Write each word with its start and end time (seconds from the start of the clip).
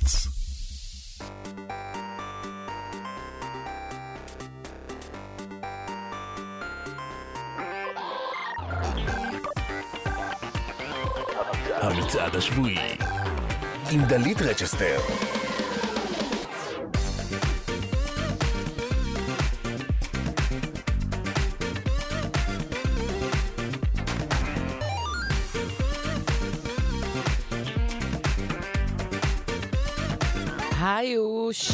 גלגלצ. 0.00 0.26
המצעד 11.82 12.36
השבועי 12.36 12.96
עם 13.90 14.04
דלית 14.04 14.42
רצ'סטר 14.42 15.00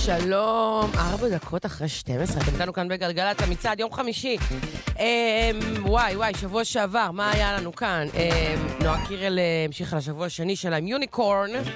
שלום, 0.06 0.90
ארבע 0.98 1.28
דקות 1.28 1.66
אחרי 1.66 1.88
12, 1.88 2.42
אתם 2.42 2.52
איתנו 2.54 2.72
כאן 2.72 2.88
בגלגלצ 2.88 3.42
המצעד, 3.42 3.80
יום 3.80 3.92
חמישי. 3.92 4.36
אמ, 4.98 5.04
וואי, 5.82 6.16
וואי, 6.16 6.32
שבוע 6.34 6.64
שעבר, 6.64 7.10
מה 7.10 7.30
היה 7.30 7.52
לנו 7.52 7.74
כאן? 7.74 8.06
אמ, 8.14 8.84
נועה 8.84 9.06
קירל 9.06 9.38
אה, 9.38 9.64
המשיכה 9.64 9.96
לשבוע 9.96 10.26
השני 10.26 10.56
שלה 10.56 10.76
עם 10.76 10.86
יוניקורן. 10.86 11.50
יש 11.50 11.68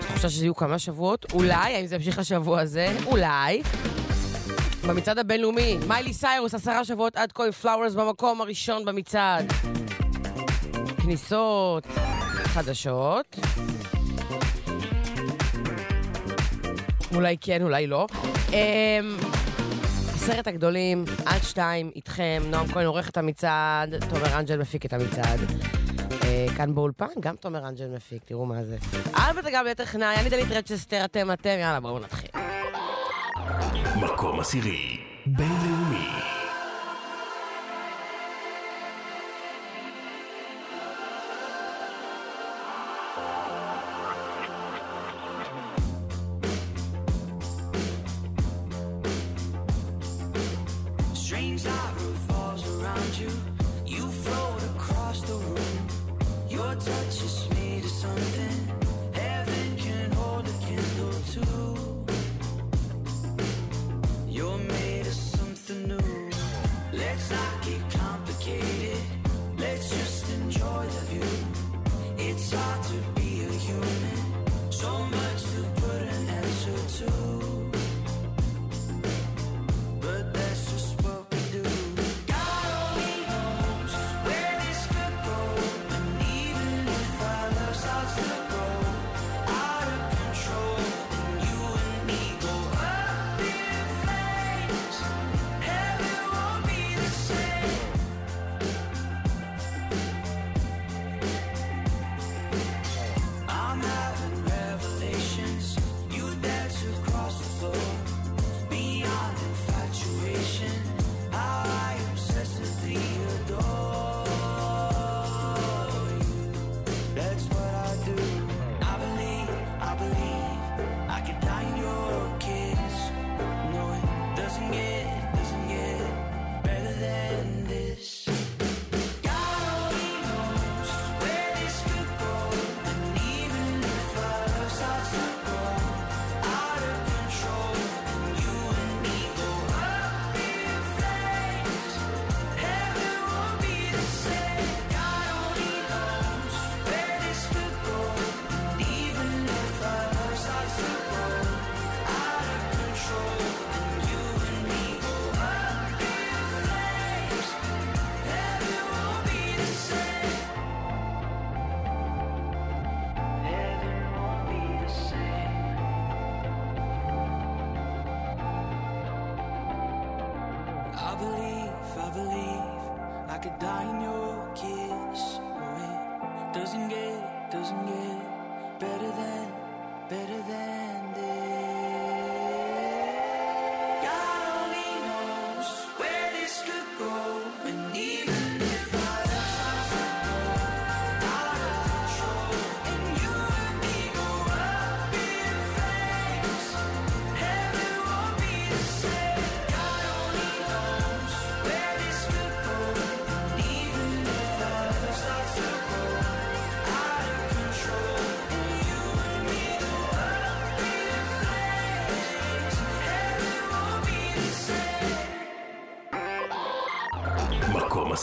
תחושה 0.00 0.28
שזה 0.28 0.44
יהיו 0.44 0.54
כמה 0.54 0.78
שבועות, 0.78 1.32
אולי, 1.32 1.74
האם 1.74 1.86
זה 1.86 1.94
ימשיך 1.94 2.18
לשבוע 2.18 2.60
הזה? 2.60 2.96
אולי. 3.06 3.62
במצעד 4.88 5.18
הבינלאומי, 5.18 5.78
מיילי 5.86 6.12
סיירוס, 6.12 6.54
עשרה 6.54 6.84
שבועות 6.84 7.16
עד 7.16 7.32
כה 7.32 7.44
עם 7.44 7.52
פלאוורס 7.52 7.94
במקום 7.94 8.40
הראשון 8.40 8.84
במצעד. 8.84 9.52
כניסות 11.02 11.86
חדשות. 12.44 13.36
אולי 17.14 17.36
כן, 17.40 17.62
אולי 17.62 17.86
לא. 17.86 18.06
אמ, 18.52 19.16
עשרת 20.14 20.46
הגדולים, 20.46 21.04
עד 21.26 21.42
שתיים, 21.42 21.90
איתכם, 21.96 22.42
נועם 22.50 22.66
כהן 22.66 22.86
עורך 22.86 23.08
את 23.10 23.16
המצעד, 23.16 23.94
תומר 24.08 24.38
אנג'ל 24.38 24.56
מפיק 24.58 24.86
את 24.86 24.92
המצעד. 24.92 25.40
אה, 26.24 26.46
כאן 26.56 26.74
באולפן, 26.74 27.06
גם 27.20 27.36
תומר 27.36 27.68
אנג'ל 27.68 27.88
מפיק, 27.96 28.22
תראו 28.24 28.46
מה 28.46 28.64
זה. 28.64 28.76
אלבט 29.16 29.46
אגב 29.46 29.64
חנאי, 29.84 30.16
אני 30.16 30.28
דלית 30.28 30.50
רצ'סטר, 30.50 31.04
אתם 31.04 31.32
אתם, 31.32 31.56
יאללה, 31.60 31.80
בואו 31.80 31.98
נתחיל. 31.98 32.30
מקום 33.96 34.40
עשירי, 34.40 34.96
בינלאומי. 35.26 36.37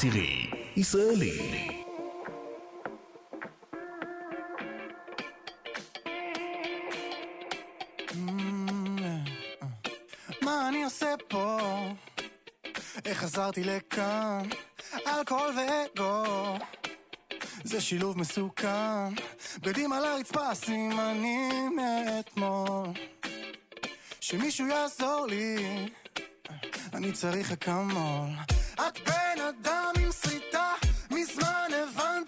עשירי, 0.08 0.50
ישראלי. 0.76 1.38
Mm-hmm. 7.98 9.06
מה 10.42 10.70
אני 10.70 10.84
עושה 10.84 11.14
פה? 11.28 11.60
איך 13.06 13.18
חזרתי 13.18 13.64
לכאן? 13.64 14.50
אלכוהול 15.08 15.54
ואגו. 15.58 16.58
זה 17.64 17.82
שילוב 17.82 18.18
מסוכן. 18.20 19.14
בדים 19.60 19.94
על 19.94 20.06
הרצפה 20.06 20.56
סימנים 20.56 21.76
מאתמול. 21.76 22.88
שמישהו 24.22 24.68
יעזור 24.68 25.26
לי. 25.30 25.56
אני 26.94 27.12
צריך 27.12 27.52
אקמול. 27.52 28.55
את 28.80 29.00
בן 29.06 29.42
אדם 29.50 29.92
עם 30.04 30.12
סריטה, 30.12 30.72
מזמן 31.12 31.70
הבנתי 31.84 32.25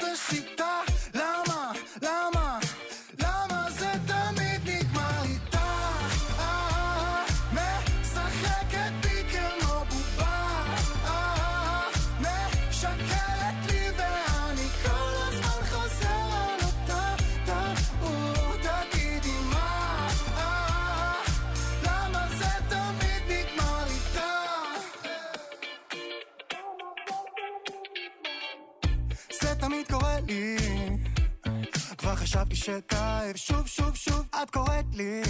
שתאהב 32.68 33.36
שוב 33.36 33.68
שוב 33.68 33.96
שוב 33.96 34.28
את 34.44 34.50
קוראת 34.50 34.86
לי. 34.94 35.22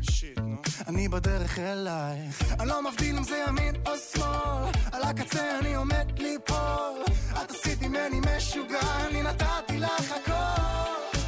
שיט 0.00 0.38
נו. 0.38 0.56
אני 0.88 1.08
בדרך 1.08 1.58
אלייך. 1.58 2.52
אני 2.60 2.68
לא 2.68 2.90
מבדיל 2.90 3.16
אם 3.16 3.24
זה 3.24 3.44
ימין 3.48 3.74
או 3.86 3.92
שמאל. 3.96 4.70
על 4.92 5.02
הקצה 5.02 5.58
אני 5.58 5.74
עומד 5.74 6.18
ליפול. 6.18 7.02
את 7.32 7.50
עשית 7.50 7.82
ממני 7.82 8.20
משוגע 8.36 9.06
אני 9.06 9.22
נתתי 9.22 9.78
לך 9.78 10.12
הכל. 10.12 11.18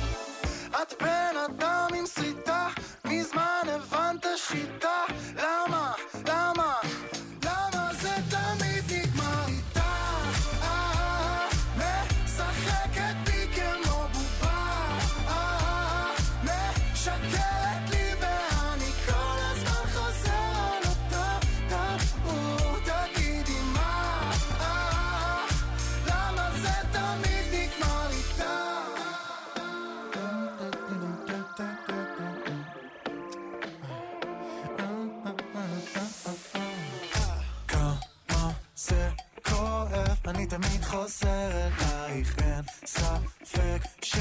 את 0.83 0.95
בן 1.01 1.35
אדם 1.47 1.89
עם 1.99 2.07
סריטה 2.07 2.69
מזמן 3.05 3.63
הבנת 3.69 4.27
שיטה 4.37 4.84
חוזר 40.95 41.51
אלייך, 41.51 42.37
אין 42.39 42.63
ספק 42.87 43.83
ש... 44.03 44.17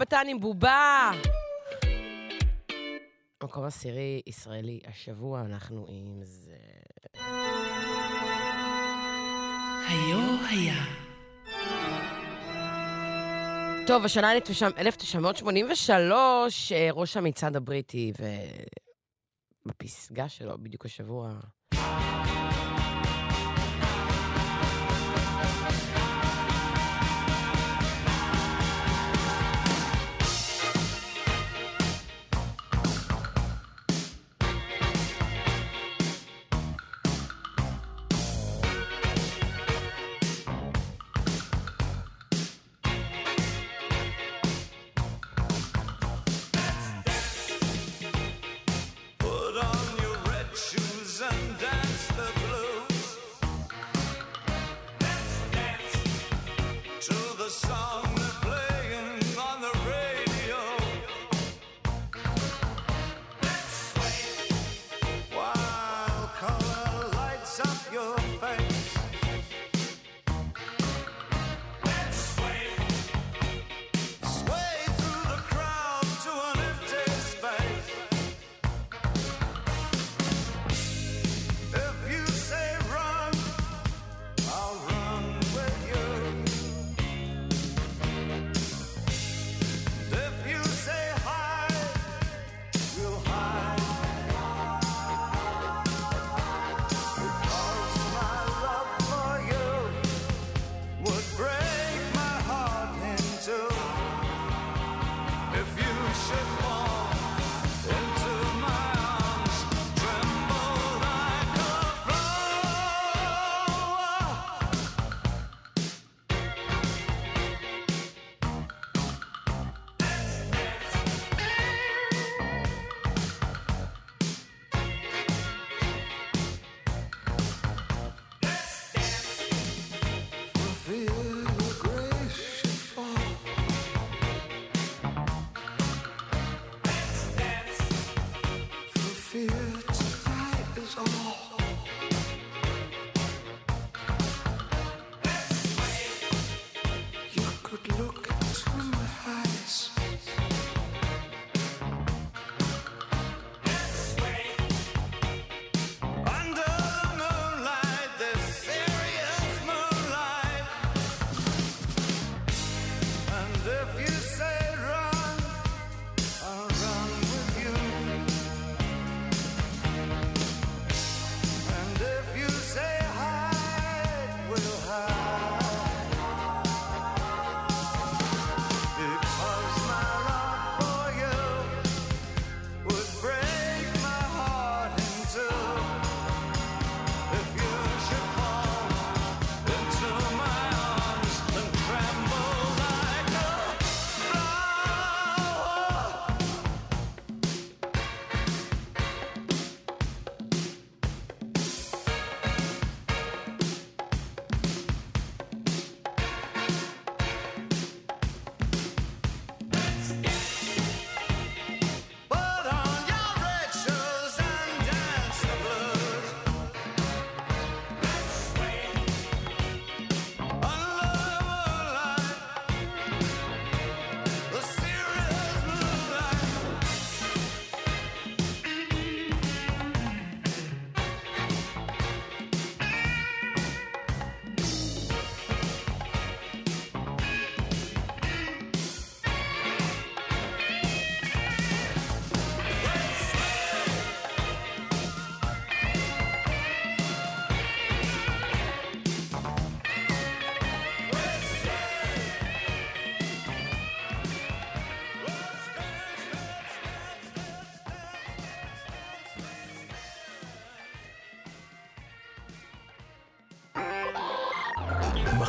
איתך? 0.00 0.02
נועם 0.02 0.02
מתן 0.02 0.24
עם 0.28 0.40
בובה. 0.40 1.10
מקום 3.42 3.64
עשירי 3.64 4.22
ישראלי 4.26 4.80
השבוע, 4.86 5.40
אנחנו 5.40 5.86
עם 5.88 6.20
זה. 6.22 6.56
היו 9.88 10.18
היה. 10.50 10.84
טוב, 13.86 14.04
השנה 14.04 14.32
1983, 14.32 16.72
אה, 16.72 16.88
ראש 16.92 17.16
המצעד 17.16 17.56
הבריטי, 17.56 18.12
ובפסגה 19.66 20.28
שלו, 20.28 20.58
בדיוק 20.58 20.84
השבוע... 20.84 21.40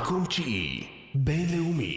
العقرب 0.08 0.30
تي 0.30 0.84
بيناومي 1.16 1.97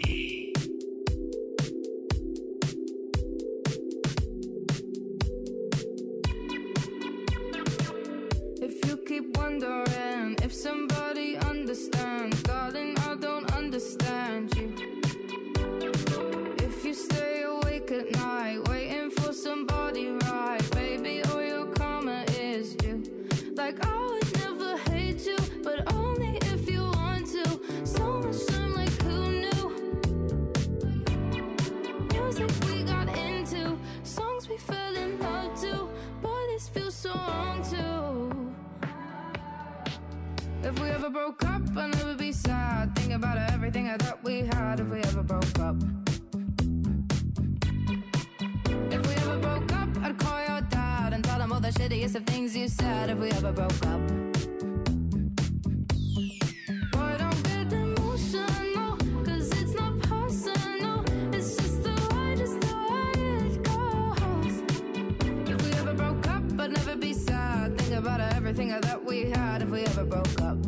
never 70.01 70.09
broke 70.09 70.41
up. 70.41 70.60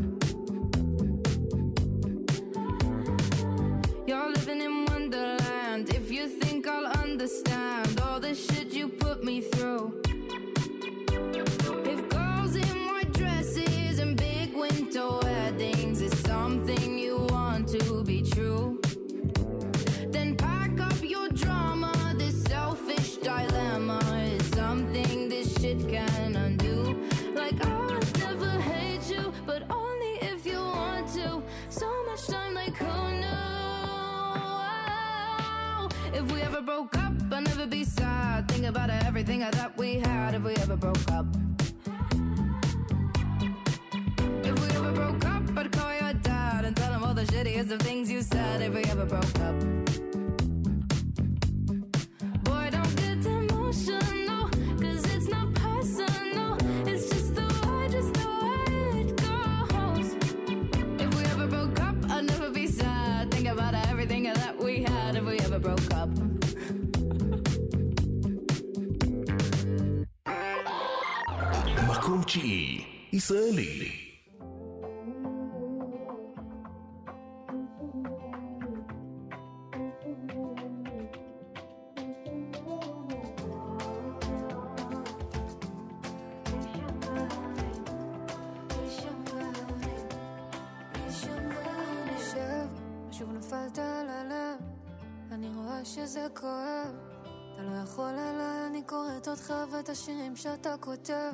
אותך 99.33 99.53
ואת 99.71 99.89
השירים 99.89 100.35
שאתה 100.35 100.75
כותב. 100.79 101.31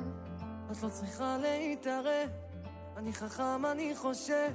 את 0.72 0.82
לא 0.82 0.88
צריכה 0.88 1.36
להתערב, 1.40 2.28
אני 2.96 3.12
חכם, 3.12 3.66
אני 3.66 3.96
חושב, 3.96 4.50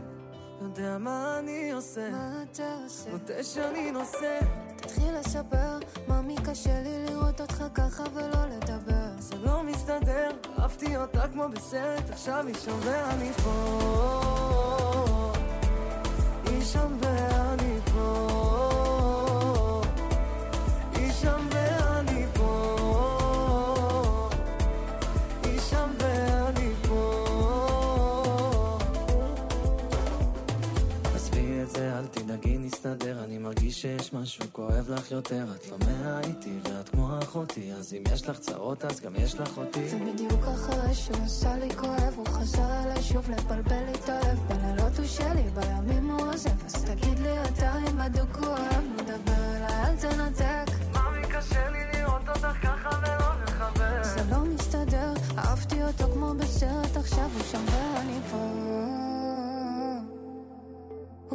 יודע 0.62 0.98
מה 0.98 1.40
אני 1.40 1.72
עושה. 1.72 2.10
מה 2.12 2.44
אתה 2.52 2.75
עושה? 2.84 3.10
נוטה 3.10 3.44
שאני 3.44 3.92
נושא. 3.92 4.40
תתחיל 4.75 5.18
לספר, 5.20 5.80
מאמי 6.08 6.36
קשה 6.46 6.82
לי 6.82 7.06
לראות 7.06 7.42
אותך 7.42 7.64
ככה 7.75 8.04
ולא 8.14 8.46
לדבר. 8.46 9.20
זה 9.20 9.36
לא 9.36 9.64
מסתדר, 9.64 10.32
אהבתי 10.60 10.98
אותה 10.98 11.28
כמו 11.28 11.50
בסרט, 11.50 12.10
עכשיו 12.10 12.48
היא 12.48 12.56
שם 12.56 12.80
ואני 12.84 13.34
פה. 13.34 15.32
היא 16.46 16.62
שם 16.62 16.98
ו... 17.02 17.15
מסתדר, 32.86 33.24
אני 33.24 33.38
מרגיש 33.38 33.82
שיש 33.82 34.13
משהו 34.13 34.46
כואב 34.51 34.89
לך 34.89 35.12
יותר. 35.12 35.46
את 35.56 35.68
לא 35.72 35.77
מהאיטי 35.88 36.60
ואת 36.63 36.89
כמו 36.89 37.20
אחותי, 37.24 37.72
אז 37.74 37.94
אם 37.94 38.04
יש 38.13 38.30
לך 38.30 38.39
צרות 38.39 38.86
אז 38.86 39.00
גם 39.00 39.12
יש 39.15 39.36
לך 39.36 39.58
אותי. 39.58 39.89
זה 39.89 39.98
בדיוק 40.00 40.44
אחרי 40.44 40.94
שהוא 40.94 41.18
עשה 41.25 41.58
לי 41.58 41.75
כואב, 41.75 42.13
הוא 42.15 42.27
חזר 42.27 42.84
אליי 42.84 43.04
שוב 43.04 43.30
לבלבל 43.30 43.84
לי 43.86 43.92
את 43.92 44.10
הלב. 44.10 44.39
בלילות 44.48 44.98
הוא 44.98 45.06
שלי, 45.06 45.44
בימים 45.54 46.12
הוא 46.12 46.22
עוזב, 46.22 46.65
אז 46.65 46.86
תגיד 46.86 47.20
לי 47.20 47.44
אתה 47.44 47.74
אם 47.92 48.00
הדוק 48.01 48.38
הוא 48.38 48.48
אוהב, 48.48 48.84
מדבר 48.96 49.56
אליי, 49.58 49.86
אל 49.86 49.96
תנתק. 49.96 50.72
מאמי, 50.94 51.27
קשה 51.32 51.70
לי 51.70 51.80
לראות 51.94 52.30
אותך 52.30 52.58
ככה 52.63 52.89
ולא 53.01 53.44
לחבר. 53.44 54.04
זה 54.04 54.22
לא 54.32 54.46
מסתדר, 54.46 55.13
אהבתי 55.38 55.84
אותו 55.84 56.13
כמו 56.13 56.34
בסרט, 56.34 56.98
עכשיו 56.98 57.30
הוא 57.34 57.44
שם 57.51 57.65
ואני 57.68 58.20
פה. 58.32 59.05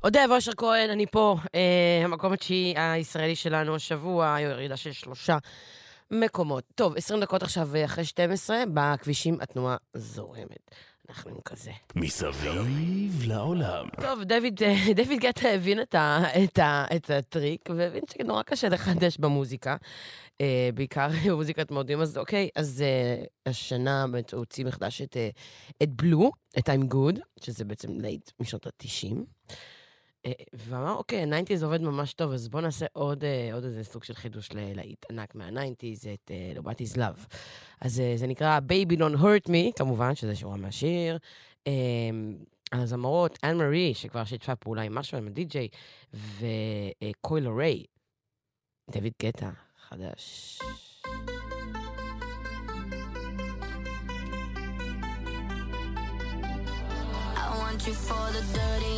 עודד 0.00 0.26
ואושר 0.30 0.52
כהן, 0.56 0.90
אני 0.90 1.06
פה. 1.06 1.36
אה, 1.54 2.00
המקום 2.04 2.32
התשיעי 2.32 2.74
הישראלי 2.76 3.36
שלנו 3.36 3.74
השבוע, 3.74 4.34
היו 4.34 4.50
ירידה 4.50 4.76
של 4.76 4.92
שלושה 4.92 5.38
מקומות. 6.10 6.64
טוב, 6.74 6.96
20 6.96 7.20
דקות 7.20 7.42
עכשיו 7.42 7.76
אה, 7.76 7.84
אחרי 7.84 8.04
12, 8.04 8.62
בכבישים 8.74 9.38
התנועה 9.40 9.76
זורמת. 9.94 10.70
אנחנו 11.08 11.30
עם 11.30 11.36
כזה. 11.44 11.70
מסביב 11.96 13.22
לעולם. 13.26 13.88
טוב, 14.00 14.22
דויד, 14.22 14.62
אה, 14.62 14.92
דויד 14.96 15.20
גטה 15.20 15.48
הבין 15.48 15.82
את, 15.82 15.94
ה, 15.94 16.22
את, 16.44 16.58
ה, 16.58 16.84
את 16.96 17.10
הטריק, 17.10 17.68
והבין 17.76 18.02
שנורא 18.10 18.42
קשה 18.42 18.68
לחדש 18.68 19.18
במוזיקה, 19.18 19.76
אה, 20.40 20.70
בעיקר 20.74 21.08
במוזיקת 21.26 21.70
מודים, 21.70 22.00
אז 22.00 22.18
אוקיי, 22.18 22.48
אז 22.56 22.82
אה, 22.82 23.24
השנה 23.46 24.04
הוא 24.12 24.38
הוציא 24.38 24.64
מחדש 24.64 25.02
את, 25.02 25.16
אה, 25.16 25.28
את 25.82 25.88
Blue, 25.88 26.30
את 26.58 26.68
I'm 26.68 26.94
Good, 26.94 27.20
שזה 27.40 27.64
בעצם 27.64 28.00
להיט 28.00 28.30
משנות 28.40 28.66
ה-90. 28.66 29.16
אה, 30.26 30.32
ואמר, 30.52 30.92
אוקיי, 30.92 31.22
ה-90's 31.22 31.64
עובד 31.64 31.80
ממש 31.80 32.12
טוב, 32.12 32.32
אז 32.32 32.48
בואו 32.48 32.62
נעשה 32.62 32.86
עוד, 32.92 33.24
אה, 33.24 33.50
עוד 33.54 33.64
איזה 33.64 33.84
סוג 33.84 34.04
של 34.04 34.14
חידוש 34.14 34.52
ללהיט 34.52 35.04
ענק 35.10 35.34
מה-90's, 35.34 36.08
את 36.14 36.30
אה, 36.30 36.52
What 36.56 36.83
Is 36.83 36.96
Love. 36.96 37.36
אז 37.80 38.00
אה, 38.00 38.12
זה 38.16 38.26
נקרא 38.26 38.58
Baby 38.68 38.96
Don't 38.96 39.20
Hurt 39.20 39.48
Me, 39.48 39.72
כמובן, 39.76 40.14
שזה 40.14 40.36
שורה 40.36 40.56
מהשיר. 40.56 41.18
אה, 41.66 41.72
הזמרות, 42.72 43.38
אנ 43.44 43.58
מארי, 43.58 43.94
שכבר 43.94 44.24
שיתפה 44.24 44.56
פעולה 44.56 44.82
עם 44.82 44.94
משהו, 44.94 45.18
עם 45.18 45.26
הדי-ג'יי, 45.26 45.68
וקויל 46.14 47.48
ריי, 47.48 47.84
דויד 48.90 49.12
גטה, 49.22 49.50
חדש. 49.88 50.58
I 57.36 57.56
want 57.58 57.86
you 57.86 57.94
for 57.94 58.26
the 58.36 58.42
dirty 58.54 58.89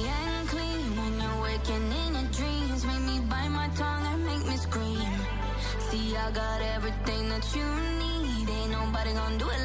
everything 6.93 7.29
that 7.29 7.57
you 7.57 7.65
need. 7.99 8.49
Ain't 8.49 8.71
nobody 8.71 9.13
gonna 9.13 9.39
do 9.39 9.49
it 9.49 9.62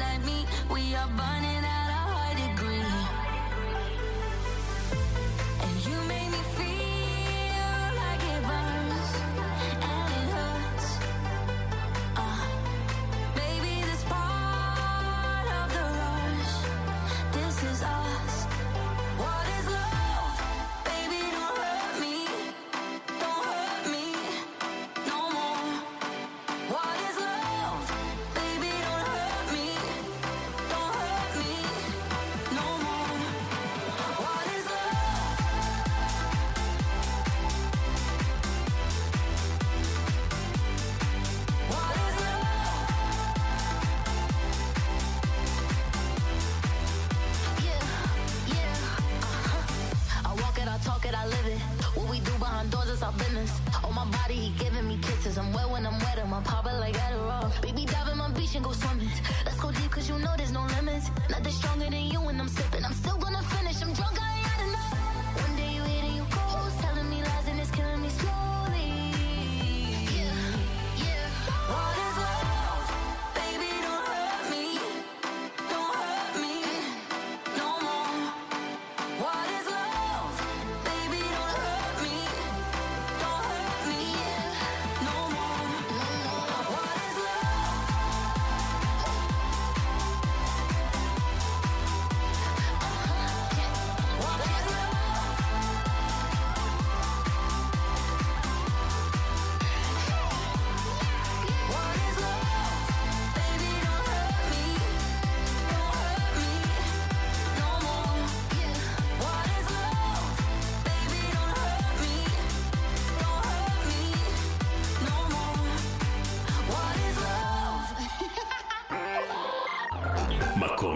Nothing 61.30 61.52
stronger 61.52 61.90
than 61.90 62.06
you 62.06 62.20
when 62.20 62.40
I'm 62.40 62.48
sipping. 62.48 62.67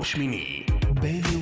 שמיני, 0.04 0.62
בינלאומי. 1.00 1.41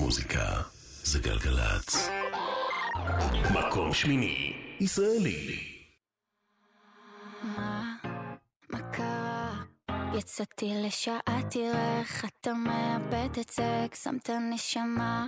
מוזיקה 0.00 0.62
זה 1.02 1.18
גלגלצ. 1.18 2.08
מקום 3.50 3.94
שמיני, 3.94 4.52
ישראלי. 4.80 5.58
מה, 7.42 7.94
מה 8.70 8.78
קרה? 8.92 9.54
יצאתי 10.18 10.72
לשעה, 10.86 11.42
תראה 11.50 12.00
איך 12.00 12.24
אתה 12.24 12.52
מאבד 12.52 13.38
את 13.40 13.48
זה, 13.48 13.86
שמת 14.02 14.30
נשמה. 14.30 15.26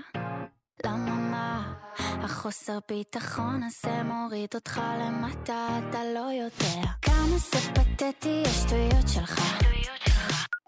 למה 0.85 1.14
מה? 1.14 1.74
החוסר 1.98 2.78
ביטחון 2.88 3.62
הזה 3.62 4.02
מוריד 4.02 4.50
אותך 4.54 4.81
למטה, 5.00 5.78
אתה 5.78 5.98
לא 6.14 6.31
יודע. 6.33 6.90
כמה 7.02 7.38
זה 7.38 7.59
פתטי 7.74 8.42
השטויות 8.46 9.09
שלך. 9.14 9.62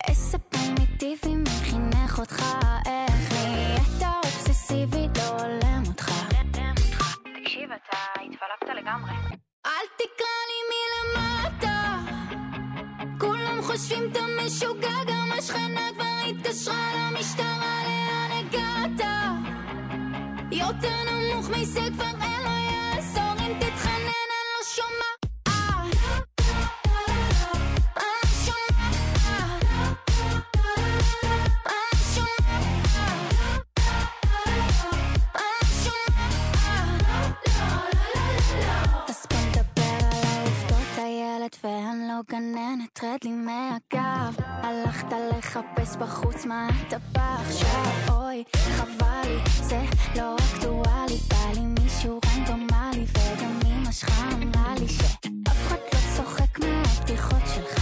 איזה 0.09 0.39
פרימיטיבי 0.39 1.35
מי 1.35 1.51
חינך 1.51 2.19
אותך, 2.19 2.43
נהיית 2.87 3.10
אובססיבי, 4.71 5.07
לא 5.19 5.29
הולם 5.29 5.83
אותך. 5.87 6.13
תקשיב, 7.43 7.71
אתה 7.73 7.97
התפלפת 8.17 8.75
לגמרי. 8.77 9.13
אל 9.67 9.87
תקרא 9.97 10.41
לי 10.51 10.61
מלמטה 10.71 11.97
כולם 13.21 13.63
חושבים 13.63 14.13
אתה 14.13 14.21
משוגע 14.47 15.05
גם 15.09 15.29
השכנה 15.39 15.89
כבר 15.95 16.31
התקשרה 16.31 16.93
למשטרה 16.95 17.83
לאן 17.85 18.31
הגעת 18.39 19.07
יותר 20.53 20.97
נמוך 21.11 21.51
מזה 21.51 21.81
כבר 21.95 22.05
אין 22.23 22.43
לו 22.45 22.51
יעזור 22.71 23.47
אם 23.47 23.59
תתחנן 23.61 24.30
גננת 43.03 43.25
רד 43.25 43.25
לי 43.25 43.31
מהגב. 43.31 44.37
הלכת 44.47 45.07
לחפש 45.13 45.97
בחוץ 45.97 46.47
מה 46.47 46.69
אתה 46.89 46.97
בא 47.13 47.37
עכשיו. 47.41 48.15
אוי 48.15 48.45
חבל 48.55 49.23
לי 49.25 49.51
זה 49.63 49.83
לא 50.17 50.37
אקטואלי. 50.37 51.19
בא 51.29 51.61
לי 51.61 51.61
מישהו 51.61 52.21
רנדומלי 52.37 53.05
וגם 53.09 53.59
אמא 53.67 53.93
שלך 53.93 54.23
אמרה 54.33 54.75
לי 54.81 54.89
שאף 54.89 55.67
אחד 55.67 55.77
לא 55.93 55.99
צוחק 56.17 56.59
מהבדיחות 56.59 57.43
שלך 57.55 57.80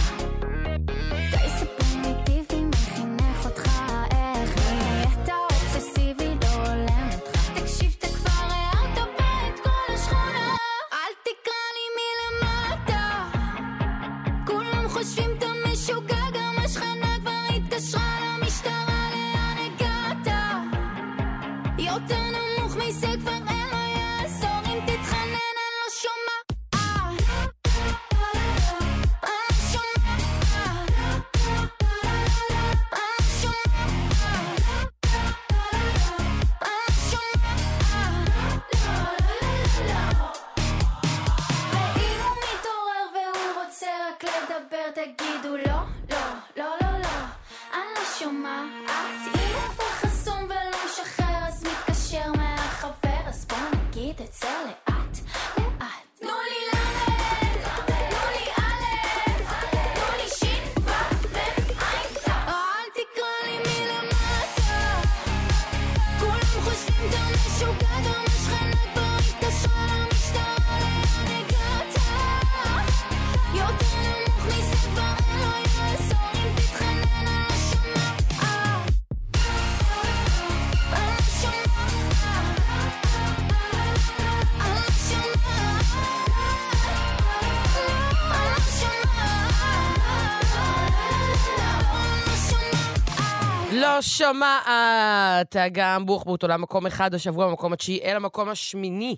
שומעת. 94.01 95.55
אגם 95.55 96.05
בוחבוט 96.05 96.43
עולה 96.43 96.57
מקום 96.57 96.85
אחד 96.85 97.13
השבוע, 97.13 97.47
במקום 97.47 97.73
התשיעי, 97.73 98.01
אל 98.01 98.15
המקום 98.15 98.49
השמיני. 98.49 99.15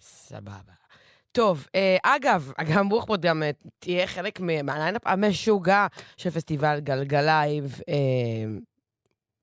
סבבה. 0.00 0.74
טוב, 1.32 1.66
אה, 1.74 1.96
אגב, 2.02 2.52
אגם 2.56 2.88
בוחבוט 2.88 3.20
גם 3.20 3.42
אה, 3.42 3.50
תהיה 3.78 4.06
חלק 4.06 4.40
מהליינאפ 4.40 5.02
המשוגע 5.06 5.86
של 6.16 6.30
פסטיבל 6.30 6.80
גלגלייב. 6.80 7.80
אה, 7.88 7.94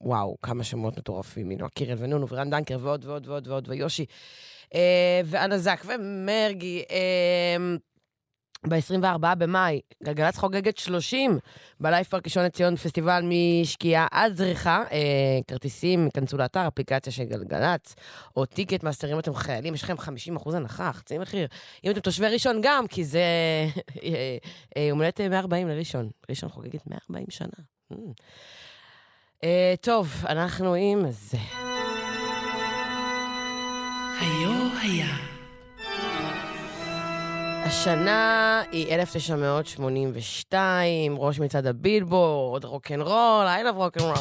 וואו, 0.02 0.38
כמה 0.42 0.64
שמות 0.64 0.98
מטורפים, 0.98 1.50
נועה 1.50 1.70
קירל 1.70 1.96
ונונו 2.00 2.30
ורן 2.30 2.50
דנקר 2.50 2.78
ועוד 2.82 3.06
ועוד 3.06 3.28
ועוד 3.28 3.48
ועוד 3.48 3.70
ויושי. 3.70 4.06
ואנה 5.26 5.58
זק 5.58 5.84
ומרגי. 5.86 6.84
אה, 8.65 8.69
ב-24 8.69 9.36
במאי, 9.36 9.82
גלגלצ 10.04 10.38
חוגגת 10.38 10.78
30 10.78 11.39
בלייב 11.80 12.06
פארק 12.06 12.26
ראשון 12.26 12.43
לציון, 12.43 12.76
פסטיבל 12.76 13.24
משקיעה 13.24 14.08
עד 14.12 14.36
זריחה. 14.36 14.84
אה, 14.91 14.97
כרטיסים, 15.47 16.10
כנסו 16.13 16.38
לאתר, 16.38 16.67
אפליקציה 16.67 17.13
של 17.13 17.24
גלגלצ, 17.24 17.95
או 18.36 18.45
טיקט 18.45 18.84
מאסטר, 18.84 19.13
אם 19.13 19.19
אתם 19.19 19.34
חיילים, 19.34 19.74
יש 19.74 19.84
לכם 19.84 19.95
50% 20.38 20.56
הנחה, 20.56 20.93
חצי 20.93 21.17
מחיר. 21.17 21.47
אם 21.84 21.91
אתם 21.91 22.00
תושבי 22.00 22.28
ראשון 22.28 22.60
גם, 22.63 22.88
כי 22.88 23.04
זה 23.04 23.24
אה, 24.04 24.38
אה, 24.78 24.82
יום 24.82 24.97
הולדת 24.97 25.21
140 25.21 25.67
לראשון. 25.67 26.10
ראשון 26.30 26.50
חוגגת 26.50 26.88
140 26.88 27.26
שנה. 27.30 27.47
Mm. 27.93 27.95
אה, 29.43 29.74
טוב, 29.82 30.24
אנחנו 30.26 30.74
עם 30.74 31.12
זה. 31.12 31.38
היו 34.19 34.67
היה. 34.82 35.31
השנה 37.65 38.62
היא 38.71 38.95
1982, 38.95 41.15
ראש 41.17 41.39
מצעד 41.39 41.65
הבילבורד, 41.65 42.65
רוקנרול, 42.65 43.45
I 43.47 43.65
love 43.67 43.76
רוקנרול. 43.76 44.13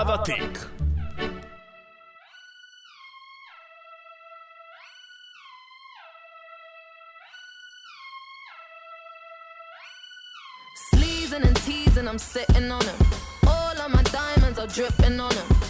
הוותיק. 0.00 0.58
Sleazing 10.90 11.42
and 11.42 11.56
teasing, 11.56 12.08
I'm 12.08 12.18
sitting 12.18 12.70
on 12.70 12.82
him. 12.82 12.96
All 13.46 13.76
of 13.84 13.90
my 13.90 14.02
diamonds 14.02 14.58
are 14.58 14.66
dripping 14.66 15.20
on 15.20 15.32
him. 15.32 15.69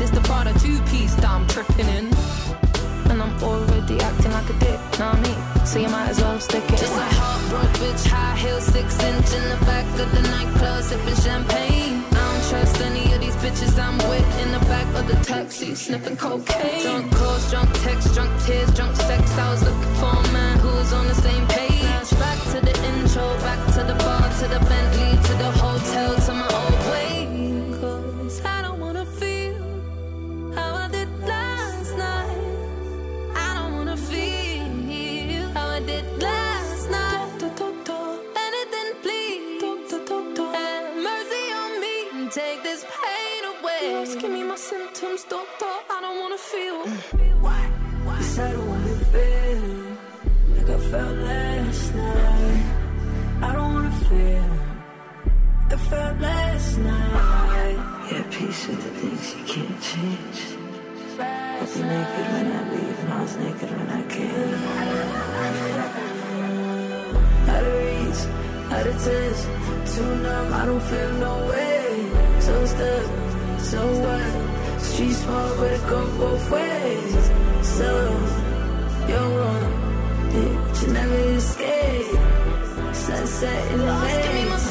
it's 0.00 0.10
the 0.10 0.20
Prada 0.20 0.52
two 0.58 0.80
piece 0.90 1.14
that 1.16 1.28
I'm 1.28 1.46
tripping 1.46 1.88
in. 1.88 2.06
And 3.10 3.20
I'm 3.20 3.42
already 3.42 3.98
acting 4.00 4.32
like 4.32 4.48
a 4.48 4.58
dick, 4.60 4.80
know 4.98 5.10
what 5.10 5.18
I 5.18 5.20
mean? 5.26 5.66
So 5.66 5.78
you 5.78 5.88
might 5.88 6.08
as 6.08 6.20
well 6.20 6.38
stick 6.40 6.64
it 6.64 6.78
Just 6.78 6.94
a 6.94 7.08
heartbroken 7.18 7.74
bitch, 7.80 8.06
high 8.06 8.36
heel, 8.36 8.60
six 8.60 8.98
inch 9.02 9.32
in 9.34 9.44
the 9.50 9.58
back 9.66 9.86
of 9.98 10.08
the 10.14 10.22
nightclub, 10.22 10.82
sipping 10.84 11.16
champagne. 11.16 12.04
I 12.10 12.20
don't 12.26 12.44
trust 12.50 12.80
any 12.82 13.12
of 13.12 13.20
these 13.20 13.36
bitches 13.42 13.78
I'm 13.78 13.98
with 14.08 14.42
in 14.42 14.52
the 14.52 14.60
back 14.70 14.86
of 14.94 15.08
the 15.08 15.16
taxi, 15.24 15.74
sniffing 15.74 16.16
cocaine. 16.16 16.82
Drunk 16.82 17.12
calls, 17.12 17.50
drunk 17.50 17.70
texts, 17.82 18.14
drunk 18.14 18.30
tears, 18.44 18.72
drunk 18.74 18.94
sex. 18.96 19.38
I 19.38 19.50
was 19.50 19.62
looking 19.64 19.94
for 20.00 20.14
a 20.14 20.32
man 20.32 20.58
who 20.58 20.68
was 20.68 20.92
on 20.92 21.06
the 21.08 21.14
same 21.14 21.46
page. 21.48 22.10
Back 22.18 22.38
to 22.52 22.60
the 22.60 22.74
intro, 22.90 23.26
back 23.38 23.60
to 23.74 23.82
the 23.90 23.96
bar, 24.04 24.22
to 24.40 24.46
the 24.54 24.60
Bentley, 24.70 24.89
wanna. 46.52 46.98
Yes, 48.20 48.38
I 48.38 48.52
don't 48.52 48.68
wanna 48.68 48.96
feel 49.12 49.62
like 50.56 50.70
I 50.70 50.78
felt 50.90 51.16
last 51.18 51.94
night. 51.94 52.62
I 53.42 53.52
don't 53.52 53.74
wanna 53.74 53.90
feel 54.08 54.48
like 55.62 55.72
I 55.72 55.76
felt 55.76 56.20
last 56.20 56.78
night. 56.78 57.78
Yeah, 58.10 58.24
peace 58.30 58.66
with 58.68 58.82
the 58.84 58.90
things 59.00 59.34
you 59.34 59.42
can't 59.52 59.80
change. 59.82 60.40
I 61.18 61.60
was 61.60 61.76
naked 61.76 62.26
when 62.32 62.46
I 62.52 62.60
leave, 62.72 62.98
and 63.00 63.12
I 63.12 63.22
was 63.22 63.36
naked 63.36 63.70
when 63.70 63.88
I 63.90 64.02
came. 64.14 64.54
Out 67.52 67.64
of 67.64 67.74
reach, 67.84 68.22
out 68.74 68.86
of 68.86 68.96
touch, 69.04 69.40
too 69.94 70.12
numb, 70.24 70.52
I 70.52 70.64
don't 70.66 70.84
feel 70.90 71.12
no 71.26 71.32
way. 71.50 71.86
So 72.40 72.66
stuck, 72.66 73.04
so 73.60 73.80
what? 74.02 74.49
Street 74.82 75.12
small, 75.12 75.56
but 75.56 75.72
it 75.72 75.86
go 75.88 76.00
both 76.18 76.50
ways. 76.50 77.30
So, 77.76 77.90
you're 79.08 79.30
wrong, 79.38 79.72
that 80.32 80.82
you 80.82 80.92
never 80.92 81.20
escape. 81.40 82.18
Sunset 82.92 83.72
in 83.72 83.78
the 83.78 83.94
Give 84.22 84.69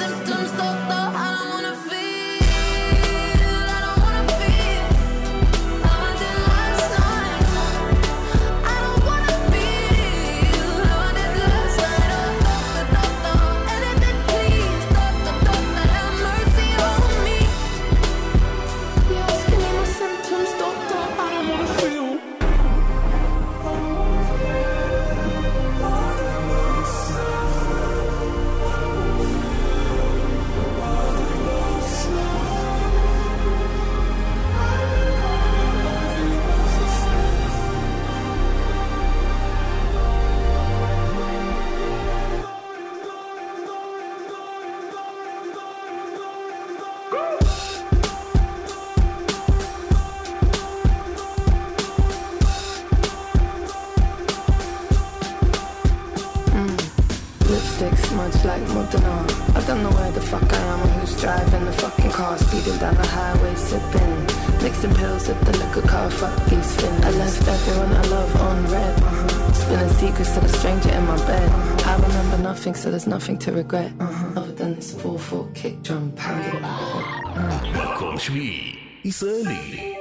nothing, 73.09 73.09
so 73.09 73.09
there's 73.09 73.09
nothing 73.09 73.39
to 73.39 73.53
regret. 73.53 73.93
Uh-huh. 74.01 74.41
Other 74.41 74.53
than 74.53 74.75
this 74.75 74.95
4-4 74.95 75.55
kick 75.55 75.83
drum 75.83 76.13
pounding 76.17 76.55
in 76.55 76.63
my 76.63 76.69
head. 76.69 77.95
מקום 77.95 78.19
שביעי. 78.19 78.77
ישראלי. 79.05 79.95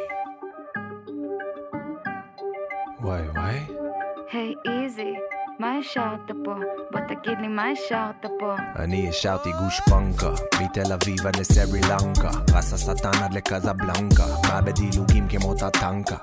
וואי 3.02 3.22
וואי. 3.36 3.60
Hey, 4.30 4.68
easy. 4.68 5.18
מה 5.60 5.78
השארת 5.78 6.28
פה? 6.28 6.34
בוא 6.34 6.37
תגיד 7.23 7.39
לי 7.41 7.49
מה 7.49 7.65
השארת 7.73 8.27
פה. 8.41 8.55
אני 8.77 9.09
השארתי 9.09 9.51
גושפנקה, 9.53 10.31
מתל 10.63 10.93
אביב 10.93 11.27
עד 11.27 11.37
לסרי 11.37 11.81
לנקה, 11.81 12.31
רס 12.55 12.73
השטן 12.73 13.23
עד 13.25 13.35
לקזבלנקה, 13.35 14.25
מה 14.49 14.61
בדילוגים 14.61 15.29
כמו 15.29 15.55
טטנקה. 15.55 16.17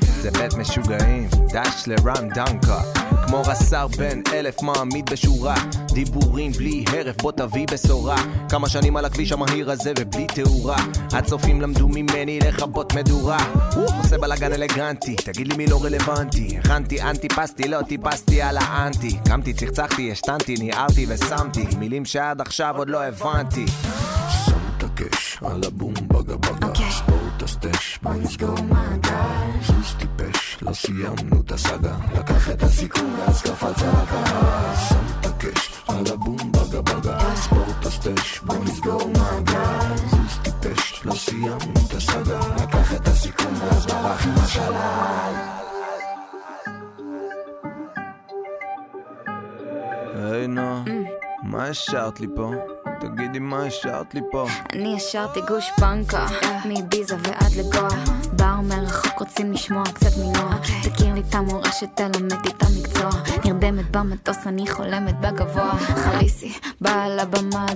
זה 0.00 0.30
בית 0.30 0.54
משוגעים, 0.54 1.28
דש 1.52 1.88
לרן 1.88 2.28
דנקה, 2.28 2.78
כמו 3.26 3.42
רס"ר 3.42 3.86
בן 3.86 4.20
אלף 4.32 4.62
מעמיד 4.62 5.10
בשורה, 5.10 5.54
דיבורים 5.94 6.52
בלי 6.52 6.84
הרף, 6.88 7.16
בוא 7.22 7.32
תביא 7.32 7.66
בשורה. 7.72 8.16
כמה 8.48 8.68
שנים 8.68 8.96
על 8.96 9.04
הכביש 9.04 9.32
המהיר 9.32 9.70
הזה 9.70 9.92
ובלי 9.98 10.26
תאורה, 10.26 10.76
הצופים 11.12 11.60
למדו 11.60 11.88
ממני 11.88 12.38
לכבות 12.40 12.94
מדורה. 12.94 13.38
עושה 13.98 14.18
בלאגן 14.18 14.52
אלגנטי, 14.52 15.16
תגיד 15.16 15.48
לי 15.48 15.56
מי 15.56 15.66
לא 15.66 15.84
רלוונטי. 15.84 16.58
הכנתי 16.58 17.02
אנטי-פסטי, 17.02 17.68
לא 17.68 17.82
טיפסתי 17.82 18.42
על 18.42 18.56
האנטי. 18.60 19.18
קמתי, 19.28 19.52
צחצחתי, 19.52 20.12
השתנתי, 20.12 20.37
ניערתי 20.46 21.06
ושמתי 21.08 21.66
מילים 21.78 22.04
שעד 22.04 22.40
עכשיו 22.40 22.74
עוד 22.76 22.90
לא 22.90 23.04
הבנתי. 23.04 23.66
שם 24.46 24.58
דגש 24.78 25.38
על 25.42 25.60
הבום 25.66 25.94
בגה 25.94 26.36
בגה. 26.36 26.74
ספורט 26.90 27.42
הסטש 27.42 27.98
בוא 28.02 28.14
נסגור 28.14 28.62
מעגל. 28.62 29.60
זוז 29.66 29.94
טיפש 29.98 30.58
לא 30.62 30.72
סיימנו 30.72 31.40
את 31.40 31.52
הסאגה. 31.52 31.96
לקח 32.14 32.50
את 32.50 32.62
הסיכון 32.62 33.14
ואז 33.18 33.42
קפץ 33.42 33.82
על 33.82 33.90
הקהל 33.94 34.76
שם 34.88 35.06
דגש 35.20 35.70
על 35.88 36.04
הבום 36.12 36.52
בגה 36.52 36.82
בגה. 36.82 37.18
ספורט 37.36 37.86
הסטש 37.86 38.38
בוא 38.42 38.56
נסגור 38.64 39.08
מעגל. 39.08 39.96
זוז 40.10 40.38
טיפש 40.42 41.02
לא 41.04 41.12
סיימנו 41.12 41.72
את 41.86 41.94
הסאגה. 41.94 42.40
לקח 42.62 42.94
את 42.94 43.08
הסיכון 43.08 43.54
ואז 43.60 43.86
ברח 43.86 44.26
עם 44.26 44.34
השלל 44.36 45.67
היי 50.18 50.46
נו, 50.46 50.84
מה 51.42 51.66
השארת 51.66 52.20
לי 52.20 52.26
פה? 52.36 52.50
תגידי 53.00 53.38
מה 53.38 53.62
השארת 53.62 54.14
לי 54.14 54.20
פה? 54.30 54.46
אני 54.72 54.96
השארתי 54.96 55.40
גושפנקה, 55.48 56.26
מביזה 56.64 57.16
ועד 57.22 57.52
לגואה. 57.58 58.04
באו 58.32 58.62
מרחוק 58.62 59.18
רוצים 59.20 59.52
לשמוע 59.52 59.84
קצת 59.84 60.10
מנוע. 60.18 60.54
תכיר 60.82 61.14
לי 61.14 61.20
את 61.28 61.34
המורשת, 61.34 61.88
תלמד 61.94 62.32
לי 62.44 62.50
את 62.50 62.62
המקצוע. 62.62 63.10
נרדמת 63.44 63.90
במטוס, 63.90 64.46
אני 64.46 64.66
חולמת 64.66 65.20
בגבוה. 65.20 65.78
חליסי, 65.78 66.52
באה 66.80 67.04
על 67.04 67.20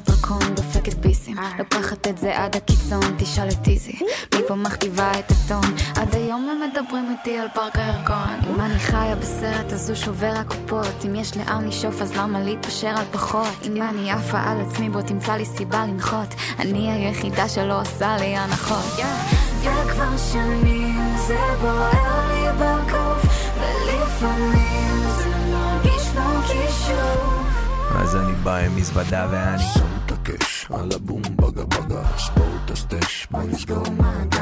דרקון 0.07 0.55
דופקת 0.55 0.95
ביסים. 0.95 1.37
לוקחת 1.59 2.09
את 2.09 2.19
זה 2.19 2.39
עד 2.39 2.57
הקיצון, 2.57 3.15
תשאל 3.19 3.49
את 3.49 3.69
איזי. 3.69 3.99
מפה 4.35 4.55
מכתיבה 4.55 5.13
את 5.19 5.31
הטון. 5.31 5.75
עד 5.97 6.15
היום 6.15 6.49
הם 6.49 6.71
מדברים 6.71 7.11
איתי 7.11 7.39
על 7.39 7.49
פארק 7.55 7.77
הירקון. 7.77 8.55
אם 8.55 8.61
אני 8.61 8.79
חיה 8.79 9.17
בסרט, 9.17 9.73
אז 9.73 9.91
הוא 9.91 9.97
שובר 9.97 10.33
הקופות. 10.37 11.05
אם 11.07 11.15
יש 11.15 11.37
לאן 11.37 11.69
לשאוף, 11.69 12.03
אז 12.03 12.17
למה 12.17 12.41
להתפשר 12.41 12.89
על 12.89 13.05
פחות? 13.11 13.47
אם 13.67 13.83
אני 13.83 14.11
עפה 14.11 14.39
על 14.39 14.61
עצמי, 14.61 14.91
בוא 14.91 15.01
תמצא 15.13 15.33
לי 15.33 15.45
סיבה 15.45 15.87
לנחות. 15.87 16.35
אני 16.59 16.93
היחידה 16.93 17.49
שלא 17.49 17.81
עושה 17.81 18.17
לי 18.21 18.37
הנחות. 18.37 19.05
וכבר 19.61 20.17
שנים 20.33 21.17
זה 21.27 21.39
בוער 21.61 22.29
לי 22.29 22.47
בגוף, 22.57 23.25
ולפעמים 23.59 25.01
זה 25.17 25.29
מרגיש 25.51 26.09
כמו 26.09 26.43
כישוף. 26.47 27.43
אז 27.97 28.17
אני 28.17 28.33
בא 28.33 28.57
עם 28.57 28.77
מזוודה 28.77 29.27
ואני... 29.31 29.63
שם 29.63 29.93
דגש 30.07 30.67
על 30.71 30.89
הבום 30.95 31.23
בגה 31.23 31.65
בגה 31.65 32.03
ספורט 32.19 32.71
הסטש 32.71 33.27
בוא 33.31 33.43
נסגור 33.43 33.85
מעגל 33.99 34.41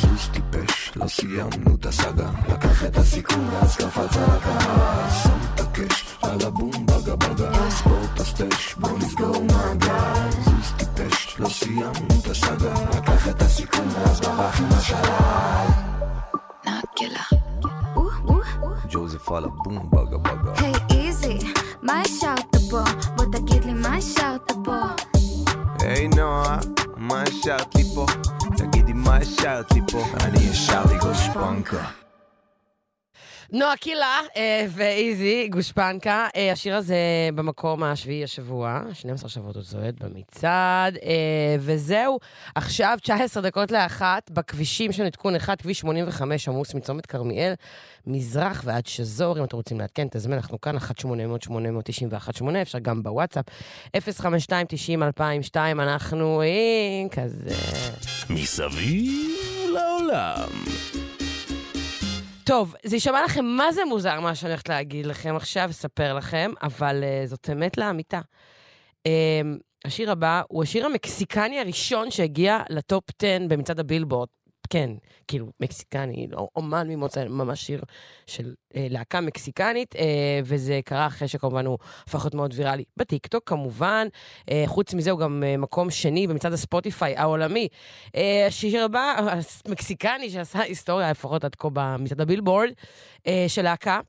זוז 0.00 0.28
טיפש 0.32 0.92
לא 0.96 1.08
סיימנו 1.08 1.74
את 1.80 1.86
הסאגה 1.86 2.30
לקח 2.48 2.84
את 2.84 2.96
הסיכון 2.96 3.48
ואז 3.52 3.76
קפץ 3.76 4.16
על 4.16 4.24
הקהל 4.24 5.10
שם 5.22 5.38
דגש 5.54 6.04
על 6.04 6.07
הבום 6.22 6.70
בגה 6.86 7.16
בגה 7.16 7.70
ספורט 7.70 8.20
הסטש 8.20 8.74
בוא 8.74 8.98
נסגור 8.98 9.44
מעגל 9.44 10.30
זוז 10.44 10.72
טיפש 10.76 11.36
לא 11.40 11.48
סיימנו 11.48 11.90
את 12.20 12.26
הסאגה 12.30 12.74
לקח 12.98 13.28
את 13.28 13.42
הסיכון 13.42 13.88
ואז 13.88 14.20
ברח 14.20 14.60
עם 14.60 14.66
השלל 14.70 15.66
נקלה. 16.66 17.38
או, 17.96 18.02
או, 18.26 18.34
או. 18.62 18.68
ג'וזף 18.90 19.32
על 19.32 19.44
הבום 19.44 19.90
בגה 19.90 20.18
בגה. 20.18 20.52
היי 20.56 20.72
איזי, 20.90 21.38
מה 21.82 22.00
השארת 22.00 22.56
פה? 22.70 22.80
בוא 23.16 23.24
תגיד 23.32 23.64
לי 23.64 23.72
מה 23.72 23.96
השארת 23.96 24.52
פה. 24.64 24.74
היי 25.80 26.08
נועה, 26.08 26.58
מה 26.96 27.22
השארת 27.22 27.74
לי 27.74 27.82
פה? 27.94 28.06
תגידי 28.56 28.92
מה 28.92 29.16
השארת 29.16 29.72
לי 29.72 29.80
פה? 29.92 30.04
אני 30.20 30.50
השארתי 30.50 30.98
גושפנקה. 30.98 31.97
נועה 33.52 33.76
קילה 33.76 34.20
אה, 34.36 34.66
ואיזי, 34.68 35.48
גושפנקה. 35.48 36.28
אה, 36.36 36.52
השיר 36.52 36.76
הזה 36.76 36.96
במקום 37.34 37.82
השביעי 37.82 38.24
השבוע, 38.24 38.80
12 38.92 39.28
שבועות 39.28 39.56
הוא 39.56 39.64
צועד 39.64 39.96
במצעד. 40.00 40.96
אה, 40.96 41.56
וזהו, 41.60 42.18
עכשיו 42.54 42.98
19 43.02 43.42
דקות 43.42 43.70
לאחת, 43.70 44.30
בכבישים 44.30 44.92
של 44.92 45.04
עדכון 45.04 45.36
1, 45.36 45.62
כביש 45.62 45.78
85 45.78 46.48
עמוס 46.48 46.74
מצומת 46.74 47.06
כרמיאל, 47.06 47.52
מזרח 48.06 48.62
ועד 48.64 48.86
שזור. 48.86 49.38
אם 49.38 49.44
אתם 49.44 49.56
רוצים 49.56 49.80
לעדכן, 49.80 50.08
תזמן, 50.10 50.36
אנחנו 50.36 50.60
כאן, 50.60 50.76
1-800-891-8, 50.76 50.82
אפשר 52.62 52.78
גם 52.78 53.02
בוואטסאפ. 53.02 53.44
052-90-2002, 53.96 55.56
אנחנו 55.56 56.42
אה, 56.42 57.08
כזה... 57.10 57.54
מסביב 58.30 59.70
לעולם 59.72 61.07
טוב, 62.48 62.74
זה 62.84 62.96
יישמע 62.96 63.24
לכם 63.24 63.44
מה 63.44 63.72
זה 63.72 63.84
מוזר 63.84 64.20
מה 64.20 64.34
שאני 64.34 64.50
הולכת 64.50 64.68
להגיד 64.68 65.06
לכם 65.06 65.36
עכשיו, 65.36 65.70
אספר 65.70 66.14
לכם, 66.14 66.50
אבל 66.62 67.04
uh, 67.04 67.26
זאת 67.26 67.50
אמת 67.52 67.78
לאמיתה. 67.78 68.20
Um, 69.08 69.10
השיר 69.84 70.10
הבא 70.10 70.42
הוא 70.48 70.62
השיר 70.62 70.86
המקסיקני 70.86 71.60
הראשון 71.60 72.10
שהגיע 72.10 72.62
לטופ 72.70 73.04
10 73.22 73.38
במצעד 73.48 73.80
הבילבורד. 73.80 74.28
כן, 74.70 74.90
כאילו, 75.28 75.46
מקסיקני, 75.60 76.26
לא, 76.30 76.48
אומן 76.56 76.88
ממוצא, 76.90 77.24
ממש 77.28 77.66
שיר 77.66 77.82
של 78.26 78.54
אה, 78.76 78.86
להקה 78.90 79.20
מקסיקנית, 79.20 79.96
אה, 79.96 80.40
וזה 80.44 80.80
קרה 80.84 81.06
אחרי 81.06 81.28
שכמובן 81.28 81.66
הוא 81.66 81.78
הפך 82.06 82.24
להיות 82.24 82.34
מאוד 82.34 82.54
ויראלי 82.56 82.84
בטיקטוק, 82.96 83.48
כמובן. 83.48 84.08
אה, 84.50 84.64
חוץ 84.66 84.94
מזה, 84.94 85.10
הוא 85.10 85.20
גם 85.20 85.42
אה, 85.46 85.56
מקום 85.56 85.90
שני 85.90 86.26
במצעד 86.26 86.52
הספוטיפיי 86.52 87.16
העולמי. 87.16 87.68
אה, 88.16 88.46
השיר 88.46 88.84
הבא, 88.84 89.16
המקסיקני 89.66 90.30
שעשה 90.30 90.60
היסטוריה, 90.60 91.10
לפחות 91.10 91.44
עד 91.44 91.54
כה 91.54 91.68
במצעד 91.72 92.20
הבילבורד, 92.20 92.70
אה, 93.26 93.44
של 93.48 93.62
להקה 93.62 94.00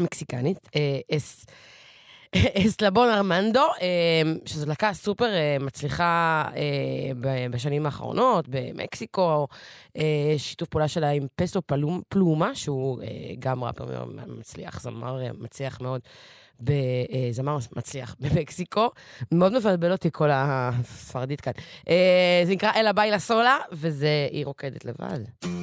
מקסיקנית, 0.00 0.58
אה, 0.76 1.16
אס... 1.16 1.46
אסלבון 2.36 3.08
ארמנדו, 3.08 3.60
אה, 3.80 3.86
שזו 4.46 4.66
להקה 4.66 4.92
סופר 4.92 5.34
אה, 5.34 5.56
מצליחה 5.60 6.44
אה, 6.56 7.48
בשנים 7.50 7.86
האחרונות, 7.86 8.44
במקסיקו, 8.48 9.46
אה, 9.96 10.34
שיתוף 10.38 10.68
פעולה 10.68 10.88
שלה 10.88 11.10
עם 11.10 11.26
פסו 11.36 11.60
פלומה, 12.08 12.54
שהוא 12.54 12.98
גם 13.38 13.64
ראפר 13.64 14.04
מצליח, 14.26 14.80
זמר 14.80 15.20
מצליח 15.38 15.80
מאוד. 15.80 16.00
ב- 16.60 16.70
אה, 16.70 17.28
זמר 17.30 17.58
מצליח 17.76 18.14
במקסיקו, 18.20 18.90
מאוד 19.32 19.52
מבלבל 19.52 19.92
אותי 19.92 20.08
כל 20.12 20.28
הספרדית 20.32 21.40
כאן. 21.40 21.52
זה 22.44 22.52
נקרא 22.52 22.72
אלה 22.76 22.92
ביילה 22.92 23.18
סולה, 23.18 23.58
וזה, 23.72 24.28
היא 24.30 24.46
רוקדת 24.46 24.84
לבד. 24.84 25.18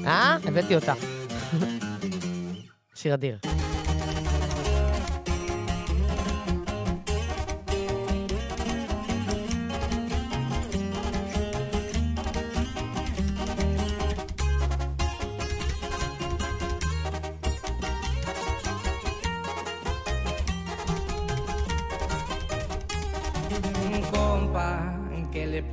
אה? 0.06 0.38
הבאתי 0.44 0.76
אותה. 0.76 0.94
שיר 2.96 3.14
אדיר. 3.14 3.38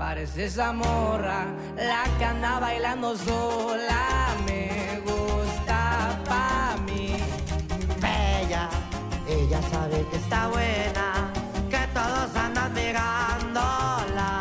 Parece 0.07 0.47
esa 0.47 0.73
morra? 0.73 1.47
La 1.77 2.03
que 2.19 2.25
anda 2.25 2.59
bailando 2.59 3.17
sola 3.17 4.35
me 4.47 5.01
gusta 5.09 5.79
pa' 6.29 6.77
mí. 6.87 7.15
Bella, 8.05 8.65
ella 9.29 9.61
sabe 9.71 10.05
que 10.11 10.17
está 10.17 10.49
buena, 10.49 11.07
que 11.71 11.83
todos 11.99 12.31
andan 12.47 12.73
mirándola 12.75 14.33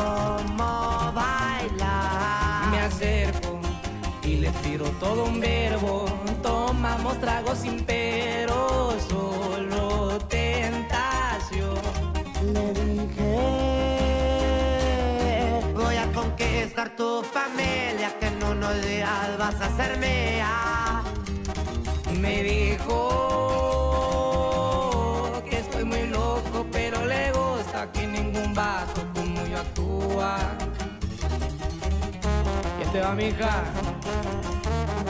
como 0.00 0.68
baila. 1.20 1.94
Me 2.70 2.80
acerco 2.88 3.60
y 4.22 4.36
le 4.36 4.50
tiro 4.64 4.86
todo 5.04 5.24
un 5.24 5.38
verbo, 5.38 6.06
tomamos 6.42 7.20
tragos 7.20 7.58
sin 7.58 7.84
tu 16.88 17.22
familia 17.22 18.16
que 18.18 18.30
no 18.30 18.54
nos 18.54 18.80
días 18.82 19.36
vas 19.38 19.60
a 19.60 19.76
ser 19.76 19.98
mía. 19.98 21.02
Me 22.18 22.42
dijo 22.42 22.96
que 25.48 25.58
estoy 25.58 25.84
muy 25.84 26.06
loco, 26.06 26.66
pero 26.72 27.04
le 27.04 27.32
gusta 27.32 27.92
que 27.92 28.06
ningún 28.06 28.54
vato 28.54 29.02
como 29.14 29.44
yo 29.46 29.58
actúa. 29.58 30.38
Y 32.78 32.82
este 32.82 33.00
va, 33.00 33.12
mija. 33.12 33.64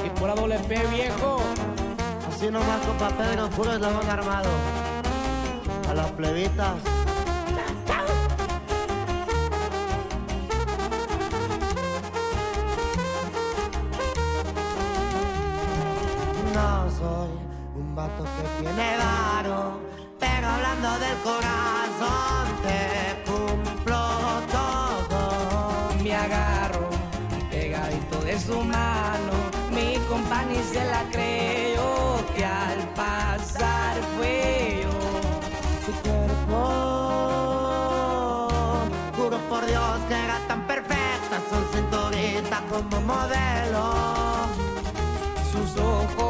Y 0.05 0.11
pura 0.18 0.35
doble 0.35 0.59
P, 0.59 0.87
viejo. 0.89 1.41
Así 2.29 2.51
nomás 2.51 2.81
con 2.85 2.99
papel, 2.99 3.37
no 3.37 3.49
puro 3.51 3.73
eslabón 3.73 4.11
armado. 4.11 4.51
A 5.89 5.95
las 5.95 6.11
plebitas. 6.12 6.77
Que 18.09 18.62
tiene 18.62 18.96
varo, 18.96 19.78
pero 20.18 20.48
hablando 20.48 20.88
del 21.01 21.18
corazón 21.18 22.46
te 22.62 23.30
cumplo 23.30 24.01
todo. 24.51 25.20
Me 26.03 26.14
agarro 26.14 26.88
pegadito 27.51 28.20
de 28.20 28.40
su 28.40 28.59
mano, 28.62 29.32
mi 29.70 29.98
compañía 30.09 30.62
se 30.72 30.82
la 30.86 31.03
creyó 31.12 32.24
que 32.34 32.44
al 32.44 32.78
pasar 32.94 33.96
fue 34.16 34.82
yo. 34.82 34.90
Su 35.84 35.92
cuerpo, 36.01 36.61
juro 39.14 39.38
por 39.51 39.66
Dios 39.66 40.01
que 40.09 40.14
era 40.14 40.38
tan 40.48 40.66
perfecta, 40.66 41.38
son 41.51 41.64
cinturita 41.74 42.62
como 42.70 43.01
modelo. 43.03 43.84
sus 45.53 45.76
ojos 45.76 46.30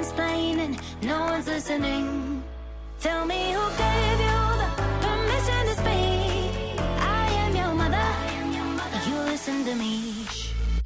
mansplaining. 0.00 0.78
No 1.02 1.20
one's 1.20 1.46
listening. 1.46 2.42
Tell 3.00 3.24
me 3.26 3.52
who 3.52 3.64
gave 3.84 4.20
you 4.26 4.40
the 4.60 4.68
permission 5.04 5.60
to 5.68 5.74
speak. 5.82 6.80
I 7.00 7.26
am 7.44 7.56
your 7.56 7.74
mother. 7.74 8.08
You 9.08 9.16
listen 9.30 9.64
to 9.64 9.74
me. 9.74 10.26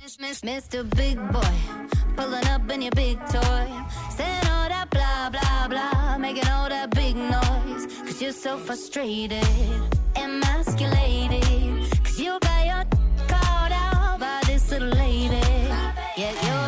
Miss, 0.02 0.18
miss, 0.20 0.40
Mr. 0.40 0.88
Big 0.96 1.16
Boy, 1.32 1.56
pulling 2.16 2.46
up 2.48 2.70
in 2.70 2.82
your 2.82 2.92
big 2.92 3.18
toy, 3.26 3.66
saying 4.10 4.46
all 4.54 4.68
that 4.68 4.88
blah 4.90 5.30
blah 5.30 5.68
blah, 5.68 6.18
making 6.18 6.48
all 6.48 6.68
that 6.68 6.90
big 6.90 7.16
noise. 7.16 7.86
Cause 8.04 8.20
you're 8.22 8.32
so 8.32 8.58
frustrated, 8.58 9.44
emasculated. 10.16 11.42
Cause 12.04 12.18
you 12.20 12.38
got 12.40 12.66
your 12.66 12.84
caught 13.28 13.72
out 13.72 14.20
by 14.20 14.40
this 14.46 14.70
little 14.70 14.88
lady. 14.88 15.40
Yet 16.16 16.34
your 16.44 16.63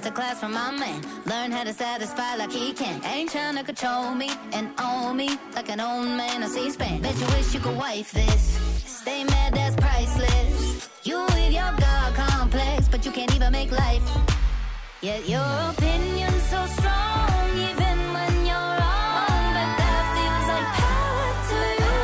masterclass 0.00 0.36
from 0.36 0.52
my 0.52 0.70
man. 0.70 1.02
Learn 1.26 1.50
how 1.50 1.64
to 1.64 1.72
satisfy 1.72 2.36
like 2.36 2.52
he 2.52 2.72
can. 2.72 3.04
Ain't 3.04 3.30
trying 3.30 3.56
to 3.56 3.64
control 3.64 4.14
me 4.14 4.30
and 4.52 4.70
own 4.80 5.16
me 5.16 5.38
like 5.54 5.68
an 5.68 5.80
old 5.80 6.06
man 6.06 6.42
on 6.42 6.50
C-SPAN. 6.50 7.00
Bet 7.02 7.18
you 7.18 7.26
wish 7.26 7.54
you 7.54 7.60
could 7.60 7.76
wife 7.76 8.12
this. 8.12 8.58
Stay 8.84 9.24
mad, 9.24 9.54
that's 9.54 9.76
priceless. 9.76 10.59
You 11.02 11.24
with 11.24 11.52
your 11.52 11.72
God 11.80 12.14
complex, 12.14 12.86
but 12.88 13.06
you 13.06 13.12
can't 13.12 13.34
even 13.34 13.52
make 13.52 13.70
life. 13.72 14.02
Yet 15.00 15.26
your 15.26 15.40
opinion's 15.70 16.42
so 16.52 16.66
strong, 16.76 17.50
even 17.56 17.98
when 18.16 18.34
you're 18.44 18.72
wrong. 18.80 19.44
But 19.56 19.70
that 19.80 20.02
feels 20.14 20.46
like 20.52 20.68
power 20.84 21.28
to 21.50 21.58
you. 21.80 21.94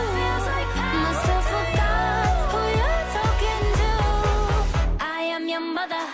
Must 1.05 1.27
have 1.33 1.47
forgot 1.53 2.27
who 2.53 2.61
you're 2.81 3.07
talking 3.19 3.65
to. 3.81 3.93
I 5.05 5.21
am 5.37 5.47
your 5.47 5.61
mother. 5.61 6.05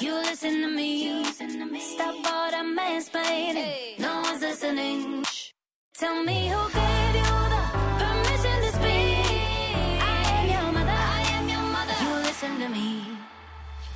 You 0.00 0.14
listen 0.16 0.60
to 0.60 0.68
me. 0.68 1.24
Stop 1.80 2.14
all 2.14 2.50
that 2.50 2.66
mansplaining. 2.78 3.98
No 3.98 4.20
one's 4.20 4.42
listening. 4.42 5.24
Tell 5.98 6.22
me 6.24 6.48
who 6.48 6.60
gave 6.72 7.14
you 7.16 7.45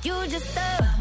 You 0.03 0.15
just 0.27 0.57
a. 0.57 1.00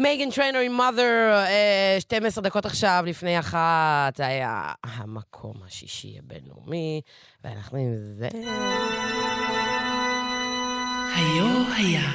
מייגן 0.00 0.30
טריינר 0.30 0.58
עם 0.58 0.80
Mother, 0.80 1.32
אה, 1.32 1.96
12 1.98 2.44
דקות 2.44 2.66
עכשיו 2.66 3.04
לפני 3.06 3.38
אחת, 3.38 4.20
היה 4.20 4.72
המקום 4.84 5.54
השישי 5.66 6.16
הבינלאומי, 6.18 7.00
ואנחנו 7.44 7.78
עם 7.78 7.94
זה... 7.96 8.28
היו 11.16 11.74
היה. 11.76 12.10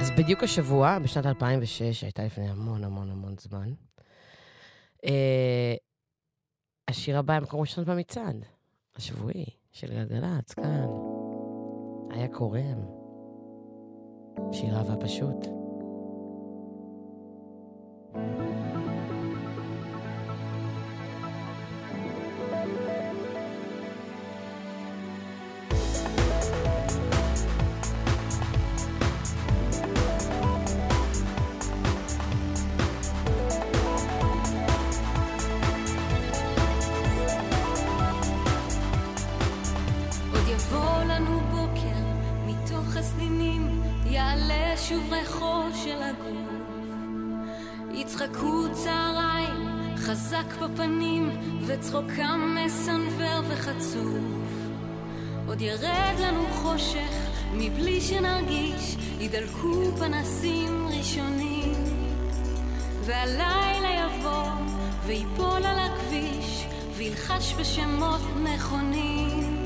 אז 0.00 0.10
בדיוק 0.10 0.42
השבוע, 0.42 0.98
בשנת 0.98 1.26
2006, 1.26 1.82
שהייתה 1.82 2.24
לפני 2.24 2.48
המון 2.48 2.84
המון 2.84 3.10
המון 3.10 3.34
זמן, 3.40 3.72
אה, 5.04 5.74
השיר 6.88 7.18
הבא 7.18 7.32
היה 7.32 7.40
מקום 7.40 7.60
ראשון 7.60 7.84
במצעד, 7.84 8.44
השבועי, 8.96 9.44
של 9.72 9.86
גלגלצ, 9.86 10.52
כאן. 10.54 10.86
היה 12.10 12.28
קורם. 12.28 12.99
שיר 14.52 14.76
אהבה 14.76 14.96
וחצוף. 53.90 54.50
עוד 55.46 55.60
ירד 55.60 56.14
לנו 56.20 56.46
חושך, 56.50 57.12
מבלי 57.52 58.00
שנרגיש, 58.00 58.96
ידלקו 59.20 59.96
פנסים 59.98 60.86
ראשונים. 60.98 61.74
והלילה 63.04 63.88
יבוא, 64.06 64.50
ויפול 65.06 65.64
על 65.64 65.78
הכביש, 65.78 66.66
וילחש 66.96 67.54
בשמות 67.58 68.20
נכונים. 68.42 69.56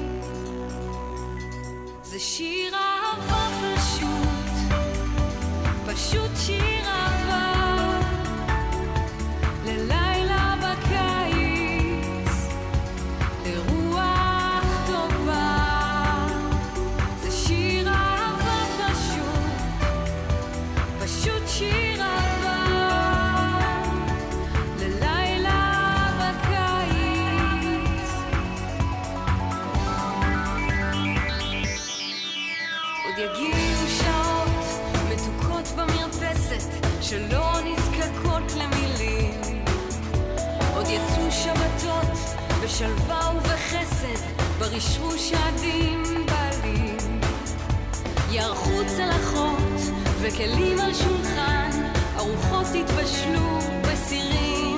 זה 2.02 2.18
שיר 2.18 2.74
אהבה 2.74 3.48
פשוט, 3.76 4.74
פשוט 5.86 6.30
שיר 6.36 6.63
בשלווה 42.84 43.30
ובחסד 43.36 44.24
ברשרוש 44.58 45.32
העדין 45.32 46.02
בעלים. 46.26 47.20
יערכו 48.30 48.70
צלחות 48.86 49.80
וכלים 50.20 50.80
על 50.80 50.94
שולחן, 50.94 51.70
ארוחות 52.16 52.66
יתבשלו 52.74 53.58
בסירים. 53.82 54.76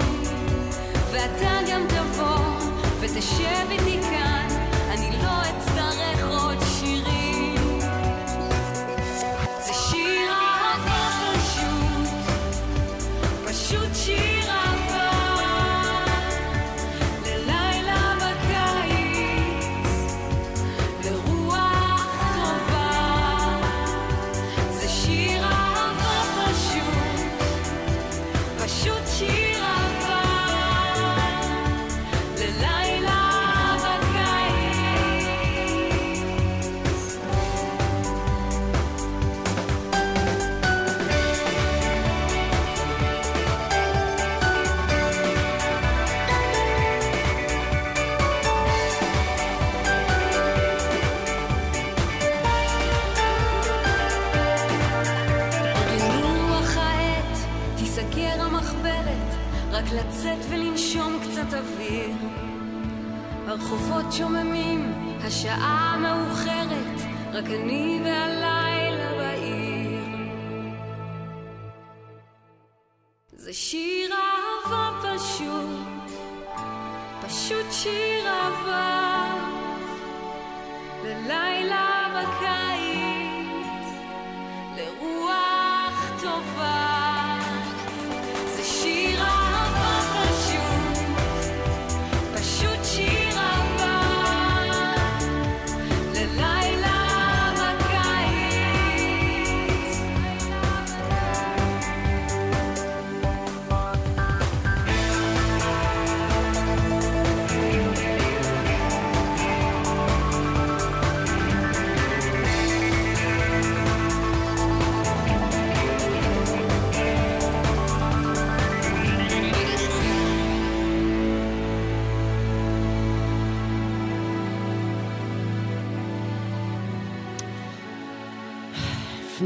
ואתה 1.13 1.59
גם 1.71 1.87
תבוא 1.89 2.71
ותשב 3.01 3.71
איתי 3.71 3.99
כאן, 4.03 4.49
אני 4.91 5.11
לא 5.23 5.41
אצטרך 5.41 5.66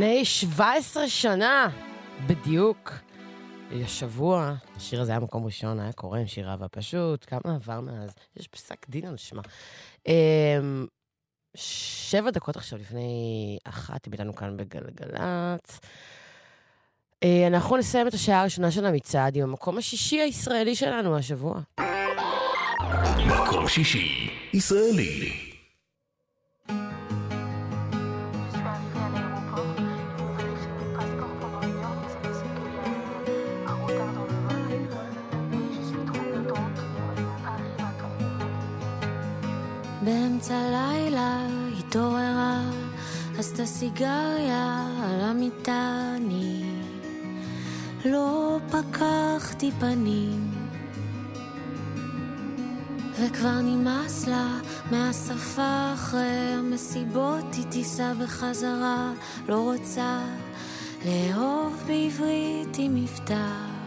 לפני 0.00 0.24
17 0.24 1.08
שנה, 1.08 1.68
בדיוק. 2.26 2.92
השבוע, 3.84 4.54
השיר 4.76 5.00
הזה 5.00 5.12
היה 5.12 5.20
מקום 5.20 5.44
ראשון, 5.44 5.80
היה 5.80 5.92
קורא 5.92 6.18
עם 6.18 6.26
שיר 6.26 6.50
אהבה 6.50 6.68
פשוט, 6.68 7.24
כמה 7.28 7.54
עבר 7.54 7.80
מאז? 7.80 8.14
יש 8.36 8.48
פסק 8.48 8.86
דין 8.88 9.06
על 9.06 9.16
שמה. 9.16 9.42
אמ, 10.06 10.86
שבע 11.54 12.30
דקות 12.30 12.56
עכשיו 12.56 12.78
לפני 12.78 13.58
אחת, 13.64 14.08
אם 14.08 14.12
איתנו 14.12 14.34
כאן 14.34 14.56
בגלגלצ. 14.56 15.80
אה, 17.22 17.46
אנחנו 17.46 17.76
נסיים 17.76 18.08
את 18.08 18.14
השעה 18.14 18.40
הראשונה 18.40 18.70
של 18.70 18.86
המצעד 18.86 19.36
עם 19.36 19.42
המקום 19.42 19.78
השישי 19.78 20.20
הישראלי 20.20 20.74
שלנו 20.74 21.16
השבוע. 21.16 21.60
מקום 23.26 23.68
שישי, 23.68 24.30
ישראלי. 24.54 25.49
באמצע 40.10 40.54
לילה 40.70 41.46
התעוררה, 41.78 42.60
עשתה 43.38 43.66
סיגריה 43.66 44.86
על 45.02 45.20
המיטה, 45.20 46.12
אני 46.16 46.64
לא 48.04 48.58
פקחתי 48.70 49.70
פנים. 49.80 50.50
וכבר 53.20 53.60
נמאס 53.62 54.26
לה 54.26 54.58
מהשפה 54.90 55.90
אחרי 55.94 56.54
המסיבות, 56.58 57.54
היא 57.54 57.64
תיסע 57.70 58.14
בחזרה, 58.14 59.12
לא 59.48 59.60
רוצה 59.60 60.20
לאהוב 61.04 61.82
בעברית 61.86 62.76
עם 62.78 62.94
מבטא. 62.94 63.79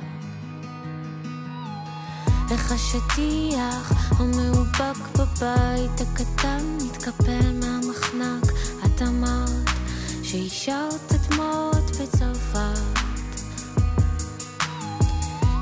איך 2.52 2.72
השטיח 2.72 3.94
המאובק 4.20 5.18
בבית 5.18 6.02
הקטן 6.02 6.78
מתקפל 6.86 7.52
מהמחנק, 7.54 8.52
את 8.86 9.02
אמרת 9.02 9.70
שהשארת 10.24 11.12
הדמעות 11.12 11.92
בצרפת. 12.02 13.00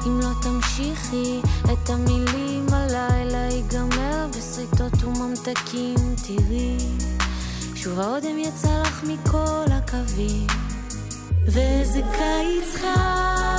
אם 0.07 0.19
לא 0.19 0.29
תמשיכי 0.41 1.41
את 1.63 1.89
המילים 1.89 2.65
הלילה 2.73 3.47
ייגמר 3.51 4.27
בשריטות 4.29 5.03
וממתקים, 5.03 5.95
תראי 6.27 6.77
שוב 7.75 7.99
האודם 7.99 8.37
יצא 8.37 8.81
לך 8.81 9.03
מכל 9.03 9.65
הקווים. 9.71 10.47
וזה 11.45 12.01
קיץ 12.11 12.75
חם, 12.81 13.50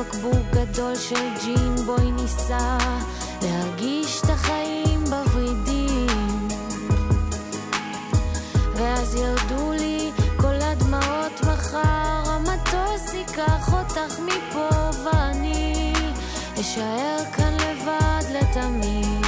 בקבוק 0.00 0.46
גדול 0.52 0.94
של 0.96 1.28
ג'ין, 1.44 1.76
בואי 1.86 2.12
ניסע 2.12 2.78
להרגיש 3.42 4.20
את 4.24 4.30
החיים 4.30 5.04
בוורידים. 5.04 6.48
ואז 8.74 9.14
ירדו 9.14 9.72
לי 9.72 10.10
כל 10.36 10.54
הדמעות 10.62 11.40
מחר, 11.40 12.22
המטוס 12.26 13.14
ייקח 13.14 13.72
אותך 13.72 14.20
מפה 14.20 14.68
ואני 15.04 15.92
אשאר 16.60 17.18
כאן 17.36 17.54
לבד 17.54 18.24
לתמיד. 18.30 19.26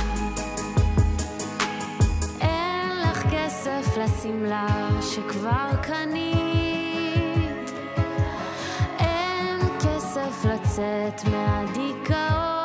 אין 2.41 3.01
לך 3.03 3.23
כסף 3.31 3.97
לשמלה 3.97 4.89
שכבר 5.01 5.71
קנית. 5.83 6.56
כסף 10.77 10.83
לצאת 10.83 11.29
מהדיכאון. 11.33 12.47
אם 12.51 12.56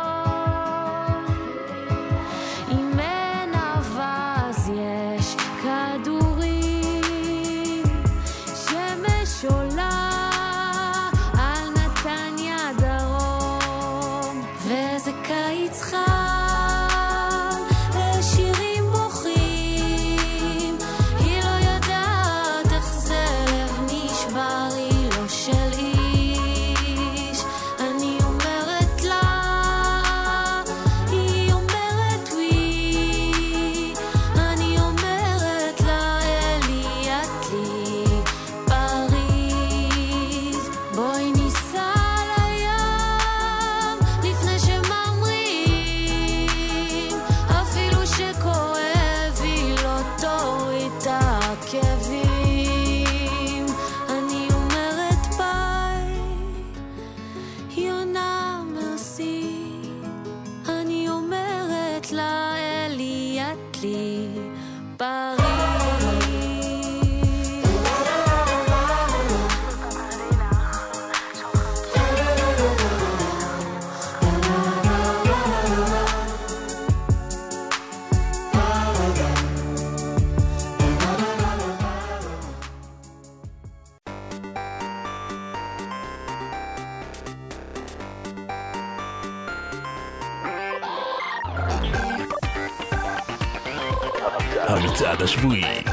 המצעד 94.78 95.22
השבועי 95.22 95.84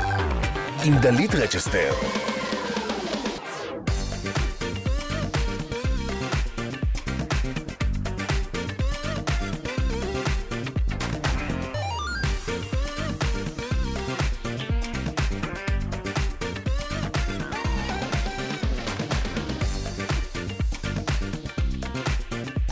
עם 0.84 0.98
דלית 0.98 1.34
רצ'סטר. 1.34 1.92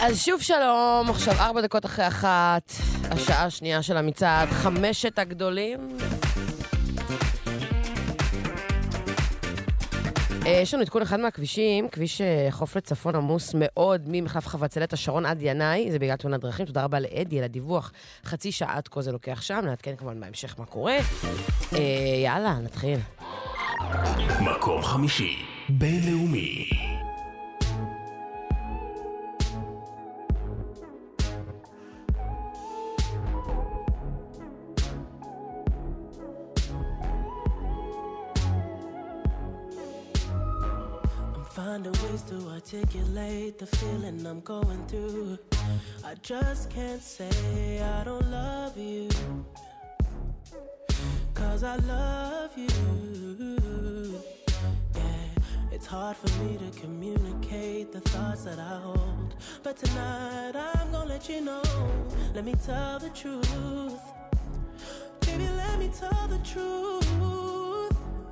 אז 0.01 0.21
שוב 0.21 0.43
שלום, 0.43 1.11
עכשיו 1.11 1.35
ארבע 1.41 1.61
דקות 1.61 1.85
אחרי 1.85 2.09
אחת, 2.09 2.73
השעה 3.11 3.45
השנייה 3.45 3.83
של 3.83 3.97
המצעד, 3.97 4.49
חמשת 4.49 5.19
הגדולים. 5.19 5.97
אה, 10.47 10.51
יש 10.51 10.75
לנו 10.75 10.83
עדכון 10.83 11.03
אחד 11.03 11.21
מהכבישים, 11.21 11.89
כביש 11.89 12.21
אה, 12.21 12.49
חוף 12.51 12.77
לצפון 12.77 13.17
עמוס 13.17 13.55
מאוד 13.55 14.03
ממחלף 14.07 14.47
חבצלת 14.47 14.93
השרון 14.93 15.27
עד 15.27 15.39
ינאי, 15.41 15.91
זה 15.91 15.99
בגלל 15.99 16.17
תאונת 16.17 16.41
דרכים, 16.41 16.67
תודה 16.67 16.85
רבה 16.85 17.01
לאדי 17.01 17.39
על 17.39 17.45
הדיווח. 17.45 17.93
חצי 18.25 18.53
שעה 18.53 18.77
עד 18.77 18.89
כה 18.89 19.03
זה 19.03 19.13
לוקח 19.13 19.43
שם, 19.43 19.61
נעדכן 19.65 19.97
כמובן 19.97 20.21
בהמשך 20.21 20.55
מה 20.59 20.67
קורה. 20.67 20.97
אה, 21.73 21.79
יאללה, 22.25 22.59
נתחיל. 22.63 22.99
מקום 24.41 24.83
חמישי, 24.83 25.37
בינלאומי. 25.69 26.96
Ways 42.17 42.23
to 42.23 42.49
articulate 42.49 43.59
the 43.59 43.67
feeling 43.67 44.27
I'm 44.27 44.41
going 44.41 44.87
through. 44.87 45.39
I 46.05 46.15
just 46.23 46.71
can't 46.71 47.03
say 47.03 47.81
I 47.83 48.05
don't 48.05 48.31
love 48.31 48.77
you. 48.79 49.09
Cause 51.35 51.63
I 51.63 51.77
love 51.77 52.57
you. 52.57 54.19
Yeah, 54.95 55.73
it's 55.73 55.87
hard 55.87 56.17
for 56.17 56.31
me 56.43 56.59
to 56.59 56.81
communicate 56.81 57.93
the 57.93 58.01
thoughts 58.01 58.45
that 58.45 58.59
I 58.59 58.79
hold. 58.81 59.35
But 59.63 59.77
tonight 59.77 60.55
I'm 60.57 60.93
gonna 60.93 61.09
let 61.09 61.29
you 61.29 61.41
know. 61.43 61.63
Let 62.35 62.45
me 62.45 62.55
tell 62.65 62.99
the 62.99 63.11
truth. 63.11 64.01
Baby, 65.21 65.49
let 65.57 65.79
me 65.79 65.91
tell 66.01 66.29
the 66.29 66.39
truth 66.39 67.56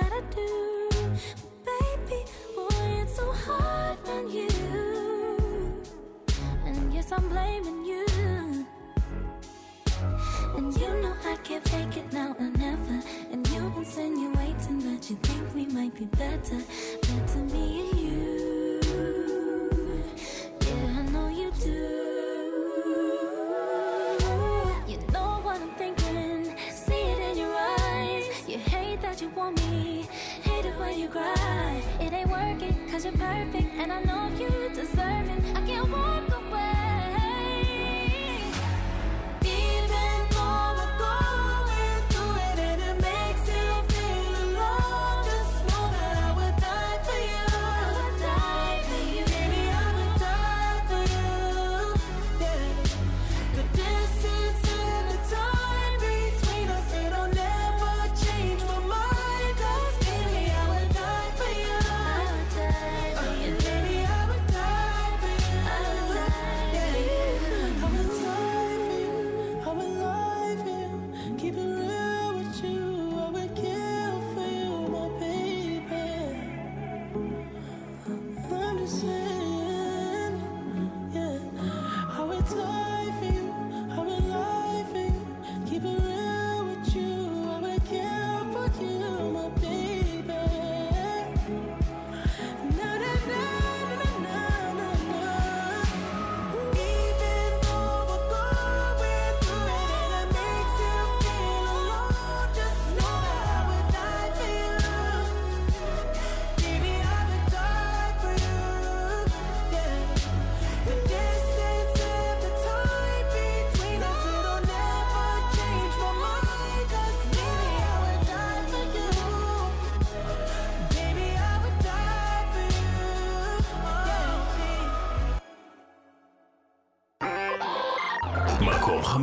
gotta 0.00 0.22
do. 0.34 0.90
Baby, 1.64 2.24
boy, 2.54 3.02
it's 3.02 3.16
so 3.16 3.32
hard 3.32 3.98
on 4.08 4.30
you. 4.30 4.48
And 6.64 6.92
yes, 6.92 7.12
I'm 7.12 7.28
blaming 7.28 7.84
you. 7.84 8.06
And 10.56 10.76
you 10.76 10.88
know 11.02 11.14
I 11.24 11.36
can't 11.44 11.66
fake 11.68 11.96
it 11.96 12.12
now 12.12 12.34
or 12.38 12.50
never. 12.50 13.02
And 13.32 13.46
you 13.48 13.72
insinuating 13.76 14.80
that 14.88 15.10
you 15.10 15.16
think 15.22 15.54
we 15.54 15.66
might 15.66 15.94
be 15.94 16.06
better. 16.06 16.60
Better 17.02 17.42
me 17.54 17.80
and 17.80 18.00
you. 18.00 18.80
Yeah, 20.66 20.98
I 20.98 21.02
know 21.12 21.28
you 21.28 21.50
do. 21.62 22.17
You 31.08 31.12
cry. 31.12 31.82
It 32.00 32.12
ain't 32.12 32.28
working 32.28 32.74
cause 32.90 33.04
you're 33.04 33.12
perfect. 33.14 33.72
And 33.78 33.92
I 33.92 34.02
know 34.02 34.30
you 34.38 34.70
deserve 34.74 34.97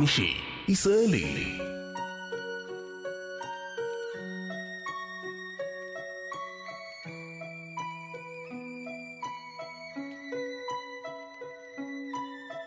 חמישי, 0.06 0.34
ישראלי. 0.68 1.58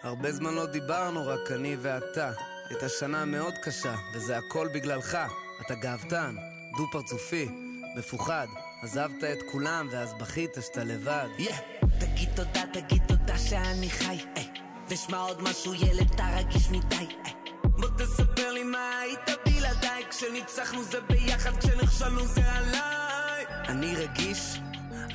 הרבה 0.04 0.32
זמן 0.32 0.54
לא 0.54 0.66
דיברנו, 0.66 1.28
רק 1.28 1.52
אני 1.52 1.76
ואתה. 1.82 2.32
הייתה 2.70 2.90
שנה 2.90 3.26
מאוד 3.26 3.54
קשה, 3.64 3.96
וזה 4.14 4.38
הכל 4.38 4.68
בגללך. 4.74 5.18
אתה 5.66 5.76
גאוותן, 5.76 6.36
דו-פרצופי, 6.78 7.48
מפוחד. 7.98 8.48
עזבת 8.84 9.24
את 9.24 9.40
כולם, 9.52 9.88
ואז 9.92 10.14
בכית 10.20 10.52
שאתה 10.62 10.84
לבד. 10.84 11.28
תגיד 12.00 12.30
תודה, 12.36 12.64
תגיד 12.74 13.02
תודה 13.08 13.38
שאני 13.38 13.90
חי. 13.90 14.18
אה, 14.38 14.44
ושמע 14.90 15.18
עוד 15.18 15.42
משהו, 15.42 15.74
ילד, 15.74 16.12
אתה 16.16 16.24
רגיש 16.38 16.70
מדי. 16.70 17.08
אה. 17.26 17.29
כשניצחנו 20.20 20.84
זה 20.84 21.02
ביחד, 21.02 21.58
כשנכשלנו 21.58 22.28
זה 22.28 22.52
עליי. 22.52 23.46
אני 23.68 23.96
רגיש, 23.96 24.40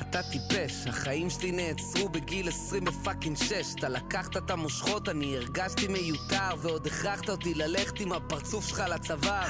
אתה 0.01 0.19
טיפש, 0.23 0.87
החיים 0.87 1.29
שלי 1.29 1.51
נעצרו 1.51 2.09
בגיל 2.09 2.49
20 2.49 2.85
ב 2.85 2.91
fucking 2.91 3.37
6. 3.37 3.51
אתה 3.75 3.89
לקחת 3.89 4.37
את 4.37 4.51
המושכות, 4.51 5.09
אני 5.09 5.37
הרגשתי 5.37 5.87
מיותר, 5.87 6.55
ועוד 6.61 6.87
הכרחת 6.87 7.29
אותי 7.29 7.53
ללכת 7.53 7.99
עם 7.99 8.11
הפרצוף 8.11 8.67
שלך 8.67 8.83
לצוואר. 8.89 9.47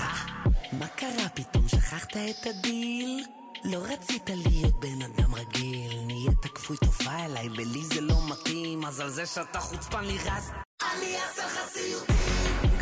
מה 0.71 0.87
קרה 0.87 1.29
פתאום? 1.33 1.67
שכחת 1.67 2.17
את 2.17 2.45
הדיל? 2.45 3.23
לא 3.63 3.77
רצית 3.77 4.29
להיות 4.29 4.79
בן 4.79 5.01
אדם 5.01 5.35
רגיל, 5.35 6.01
נהיית 6.05 6.45
כפוי 6.55 6.77
טובה 6.77 7.25
אליי, 7.25 7.49
ולי 7.49 7.85
זה 7.85 8.01
לא 8.01 8.15
מתאים, 8.29 8.85
אז 8.85 8.99
על 8.99 9.09
זה 9.09 9.25
שאתה 9.25 9.59
חוצפן 9.59 10.03
לי 10.05 10.17
רז. 10.17 10.51
אני 10.81 11.15
אעשה 11.15 11.45
לך 11.45 11.59
סיוטים 11.73 12.74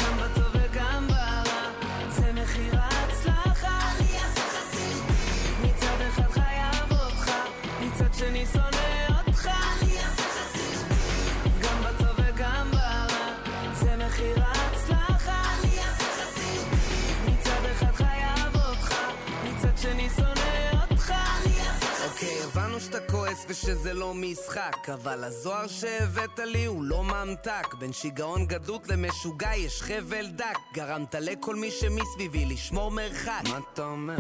ושזה 23.54 23.94
לא 23.94 24.14
משחק, 24.14 24.90
אבל 24.94 25.24
הזוהר 25.24 25.68
שהבאת 25.68 26.40
לי 26.40 26.66
הוא 26.66 26.84
לא 26.84 27.04
ממתק. 27.04 27.74
בין 27.80 27.94
שיגעון 27.94 28.46
גדלות 28.46 28.88
למשוגע 28.88 29.56
יש 29.56 29.82
חבל 29.82 30.28
דק. 30.28 30.58
גרמת 30.74 31.16
לכל 31.16 31.56
מי 31.56 31.72
שמסביבי 31.72 32.46
לשמור 32.46 32.92
מרחק. 32.92 33.42
מה 33.50 33.60
אתה 33.74 33.86
אומר? 33.86 34.18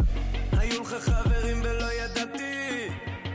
היו 0.51 0.81
לך 0.81 0.93
חברים 0.93 1.61
ולא 1.63 1.93
ידעתי, 1.93 2.87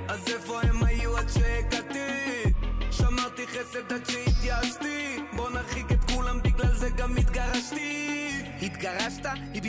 אז 0.09 0.21
איפה 0.29 0.61
הם 0.61 0.85
היו 0.85 1.17
עד 1.17 1.29
שהגעתי? 1.29 2.43
שמרתי 2.91 3.47
חסד 3.47 3.93
עד 3.93 4.07
שהתייאשתי, 4.11 5.21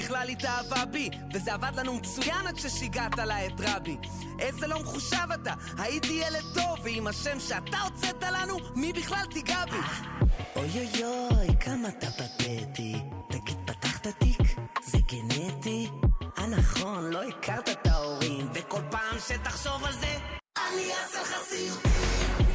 בכלל 0.10 0.30
התאהבה 0.30 0.86
בי 0.86 1.10
וזה 1.34 1.54
עבד 1.54 1.72
לנו 1.76 1.94
מצוין 1.94 2.48
עד 2.48 2.56
ששיגעת 2.56 3.18
לה 3.18 3.46
את 3.46 3.52
רבי 3.60 3.98
איזה 4.40 4.68
לא 4.68 4.80
מחושב 4.80 5.32
אתה, 5.34 5.54
הייתי 5.78 6.14
ילד 6.14 6.44
טוב 6.54 6.80
ועם 6.84 7.08
השם 7.08 7.40
שאתה 7.40 7.78
הוצאת 7.82 8.24
לנו, 8.24 8.58
מי 8.76 8.94
בכלל 8.94 9.26
תיגע 9.34 9.66
בי? 9.66 9.78
אוי 10.56 10.70
אוי 10.70 11.04
אוי, 11.04 11.48
כמה 11.60 11.90
אתה 11.90 12.08
פתטי. 12.08 12.96
תגיד, 13.30 13.58
פתחת 13.66 14.08
תיק? 14.08 14.60
זה 14.86 14.98
גנטי? 14.98 15.90
אה 16.38 16.48
נכון, 16.48 17.10
לא 17.10 17.24
הכרת 17.24 17.70
את 17.70 17.88
ההורים, 17.88 18.50
וכל 18.54 18.82
פעם 18.92 19.20
שתחשוב 19.28 19.84
על 19.84 19.94
זה, 19.94 20.18
אני 20.58 20.92
אעשה 20.94 21.22
לך 21.22 21.36
סיוטים 21.50 22.49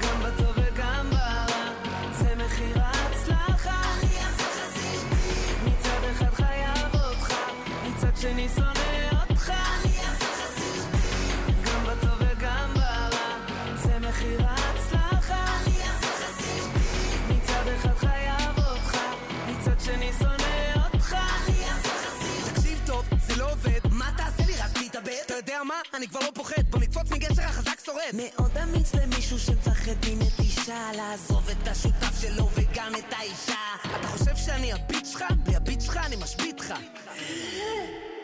אני 25.97 26.09
כבר 26.09 26.21
לא 26.21 26.31
פוחד, 26.35 26.63
בוא 26.71 26.81
נקפוץ 26.81 27.11
מגשר 27.11 27.43
החזק 27.43 27.85
שורד. 27.85 28.01
מאוד 28.13 28.59
אמיץ 28.59 28.95
למישהו 28.95 29.39
שמפחד 29.39 29.93
מנטישה, 30.11 30.91
לעזוב 30.97 31.49
את 31.51 31.69
השותף 31.69 32.21
שלו 32.21 32.49
וגם 32.55 32.93
את 32.99 33.13
האישה. 33.13 33.55
אתה 34.01 34.07
חושב 34.07 34.37
שאני 34.37 34.73
הביט 34.73 35.07
שלך? 35.07 35.25
בלי 35.45 35.57
הביט 35.57 35.81
שלך 35.81 35.97
אני 35.97 36.17
משבית 36.17 36.61
לך. 36.61 36.75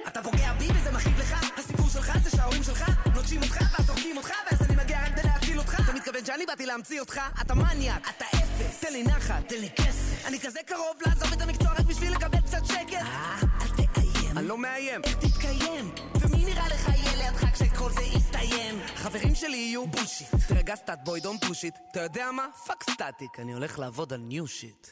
אתה 0.09 0.23
פוגע 0.23 0.53
בי 0.53 0.69
וזה 0.75 0.91
מכאיב 0.91 1.19
לך? 1.19 1.47
הסיפור 1.59 1.89
שלך 1.89 2.19
זה 2.25 2.31
שההורים 2.31 2.63
שלך 2.63 2.85
נוטשים 3.15 3.43
אותך 3.43 3.61
ואז 3.73 3.87
זורקים 3.87 4.17
אותך 4.17 4.31
ואז 4.51 4.63
אני 4.63 4.77
מגיע 4.77 4.99
רק 5.05 5.13
כדי 5.13 5.29
להציל 5.29 5.59
אותך 5.59 5.81
אתה 5.85 5.93
מתכוון 5.93 6.25
שאני 6.25 6.47
באתי 6.47 6.67
להמציא 6.67 7.01
אותך? 7.01 7.21
אתה 7.41 7.55
מניאק, 7.55 8.09
אתה 8.17 8.25
אפס 8.25 8.81
תן 8.81 8.93
לי 8.93 9.03
נחת, 9.03 9.49
תן 9.49 9.61
לי 9.61 9.69
כסף 9.77 10.27
אני 10.27 10.41
כזה 10.41 10.61
קרוב 10.67 10.97
לעזוב 11.07 11.33
את 11.33 11.43
המקצוע 11.43 11.73
רק 11.73 11.87
בשביל 11.87 12.13
לקבל 12.13 12.41
קצת 12.41 12.67
שקט 12.67 12.93
אה, 12.93 13.41
אל 13.63 13.87
תאיים 13.95 14.39
אני 14.39 14.49
לא 14.49 14.59
מאיים 14.59 15.01
איך 15.05 15.17
תתקיים? 15.17 16.10
נראה 16.45 16.69
לך 16.69 16.89
יהיה 16.89 17.17
לידך 17.17 17.45
כשכל 17.53 17.91
זה 17.91 18.03
יסתיים? 18.03 18.81
חברים 18.95 19.35
שלי 19.35 19.57
יהיו 19.57 19.87
bullshit 19.87 20.29
תרגע 20.49 20.75
סטאט 20.75 20.99
boy 21.05 21.21
don't 21.21 21.39
push 21.39 21.63
it 21.63 21.75
אתה 21.91 22.01
יודע 22.01 22.31
מה? 22.33 22.47
fuck 22.67 22.83
סטטיק 22.83 23.41
אני 23.41 23.53
הולך 23.53 23.79
לעבוד 23.79 24.13
על 24.13 24.21
new 24.21 24.47
shit 24.47 24.87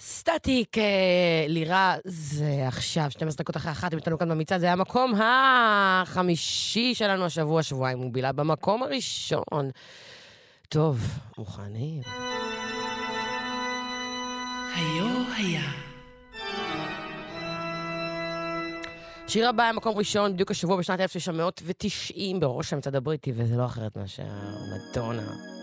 סטטיק, 0.00 0.78
אה, 0.78 1.44
לירה, 1.48 1.96
זה 2.04 2.64
עכשיו, 2.66 3.10
12 3.10 3.42
דקות 3.42 3.56
אחרי 3.56 3.72
אחת, 3.72 3.92
הם 3.92 3.98
איתנו 3.98 4.18
כאן 4.18 4.28
במצעד, 4.28 4.60
זה 4.60 4.66
היה 4.66 4.72
המקום 4.72 5.12
החמישי 5.22 6.94
שלנו 6.94 7.24
השבוע, 7.24 7.62
שבועיים 7.62 7.98
הוא 7.98 8.12
בילה 8.12 8.32
במקום 8.32 8.82
הראשון. 8.82 9.70
טוב, 10.68 11.18
מוכנים. 11.38 12.02
היו 14.74 15.22
היה. 15.36 15.89
שיר 19.30 19.48
הבא 19.48 19.62
היה 19.62 19.72
מקום 19.72 19.98
ראשון 19.98 20.32
בדיוק 20.32 20.50
השבוע 20.50 20.76
בשנת 20.76 21.00
1990 21.00 22.40
בראש 22.40 22.72
המצעד 22.72 22.96
הבריטי, 22.96 23.32
וזה 23.36 23.56
לא 23.56 23.64
אחרת 23.66 23.96
מאשר 23.96 24.22
מדונה. 24.92 25.59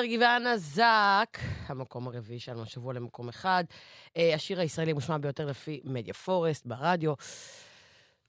הודי, 0.00 0.08
מרגי 0.08 0.18
ואנה 0.18 0.58
זק, 0.58 1.38
המקום 1.66 2.08
הרביעי 2.08 2.38
שלנו 2.38 2.62
השבוע 2.62 2.92
למקום 2.92 3.28
אחד. 3.28 3.64
אה, 4.16 4.34
השיר 4.34 4.60
הישראלי 4.60 4.90
המושמע 4.90 5.18
ביותר 5.18 5.46
לפי 5.46 5.80
מדיה 5.84 6.14
פורסט 6.14 6.66
ברדיו. 6.66 7.14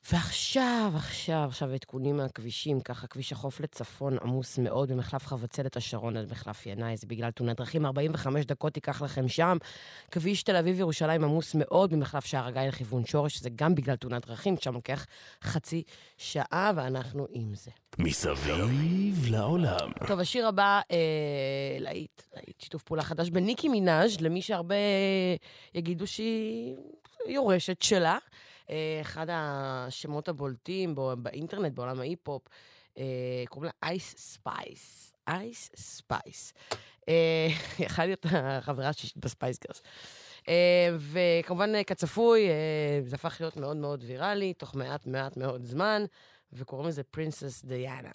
ועכשיו, 0.10 0.92
עכשיו, 0.96 1.46
עכשיו 1.48 1.74
עדכונים 1.74 2.18
מהכבישים, 2.18 2.82
ככה 2.82 3.08
כביש 3.08 3.32
החוף 3.32 3.60
לצפון 3.60 4.18
עמוס 4.22 4.58
מאוד 4.58 4.92
במחלף 4.92 5.28
חבצלת 5.28 5.78
השרון 5.78 6.18
עד 6.18 6.32
מחלף 6.32 6.66
ינאי, 6.66 6.98
זה 6.98 7.08
בגלל 7.08 7.32
תאונת 7.32 7.58
דרכים, 7.58 7.86
45 7.86 8.46
דקות 8.46 8.78
ייקח 8.78 9.02
לכם 9.02 9.28
שם. 9.28 9.58
כביש 10.12 10.44
תל 10.44 10.56
אביב-ירושלים 10.56 11.24
עמוס 11.24 11.56
מאוד 11.56 11.94
במחלף 11.94 12.26
שער 12.26 12.48
הגיא 12.48 12.62
לכיוון 12.62 13.06
שורש, 13.06 13.34
שזה 13.34 13.50
גם 13.56 13.76
בגלל 13.76 13.96
תאונת 13.96 14.28
דרכים, 14.28 14.56
שם 14.60 14.74
לוקח 14.74 15.06
חצי 15.44 15.84
שעה, 16.18 16.72
ואנחנו 16.76 17.28
עם 17.32 17.56
זה. 17.56 17.72
מסביב 17.98 19.26
לעולם. 19.30 19.92
טוב, 20.08 20.20
השיר 20.20 20.48
הבא, 20.48 20.82
אה, 20.92 20.98
להיט, 21.80 22.22
להיט, 22.36 22.62
שיתוף 22.62 22.84
פעולה 22.84 23.04
חדש 23.04 23.30
בין 23.30 23.46
ניקי 23.46 23.70
מנאז', 23.70 24.22
למי 24.22 24.42
שהרבה 24.42 24.76
יגידו 25.76 26.08
שהיא 26.08 26.76
יורשת 27.28 27.82
שלה. 27.82 28.18
אה, 28.72 29.02
אחד 29.02 29.28
השמות 29.30 30.30
הבולטים 30.30 30.96
בו, 30.96 31.14
באינטרנט, 31.18 31.74
בעולם 31.74 32.00
ההיפ-הופ, 32.00 32.48
אה, 32.98 33.04
קוראים 33.50 33.66
לה 33.66 33.90
אייס 33.90 34.16
ספייס. 34.18 35.14
אייס 35.28 35.70
ספייס. 35.76 36.54
יכולה 37.80 38.06
להיות 38.06 38.26
החברה 38.32 38.90
השישית 38.90 39.18
בספייס 39.18 39.60
גירלס. 39.68 39.82
אה, 40.50 40.90
וכמובן, 40.98 41.76
אה, 41.76 41.84
כצפוי, 41.84 42.48
זה 43.04 43.16
הפך 43.16 43.38
להיות 43.40 43.58
מאוד 43.58 43.78
מאוד 43.78 44.04
ויראלי, 44.08 44.54
תוך 44.54 44.76
מעט 44.76 45.08
מעט 45.08 45.38
מאוד 45.38 45.66
זמן, 45.66 46.06
וקוראים 46.54 46.88
לזה 46.88 47.04
פרינסס 47.04 47.66
דיאנה. 47.66 48.10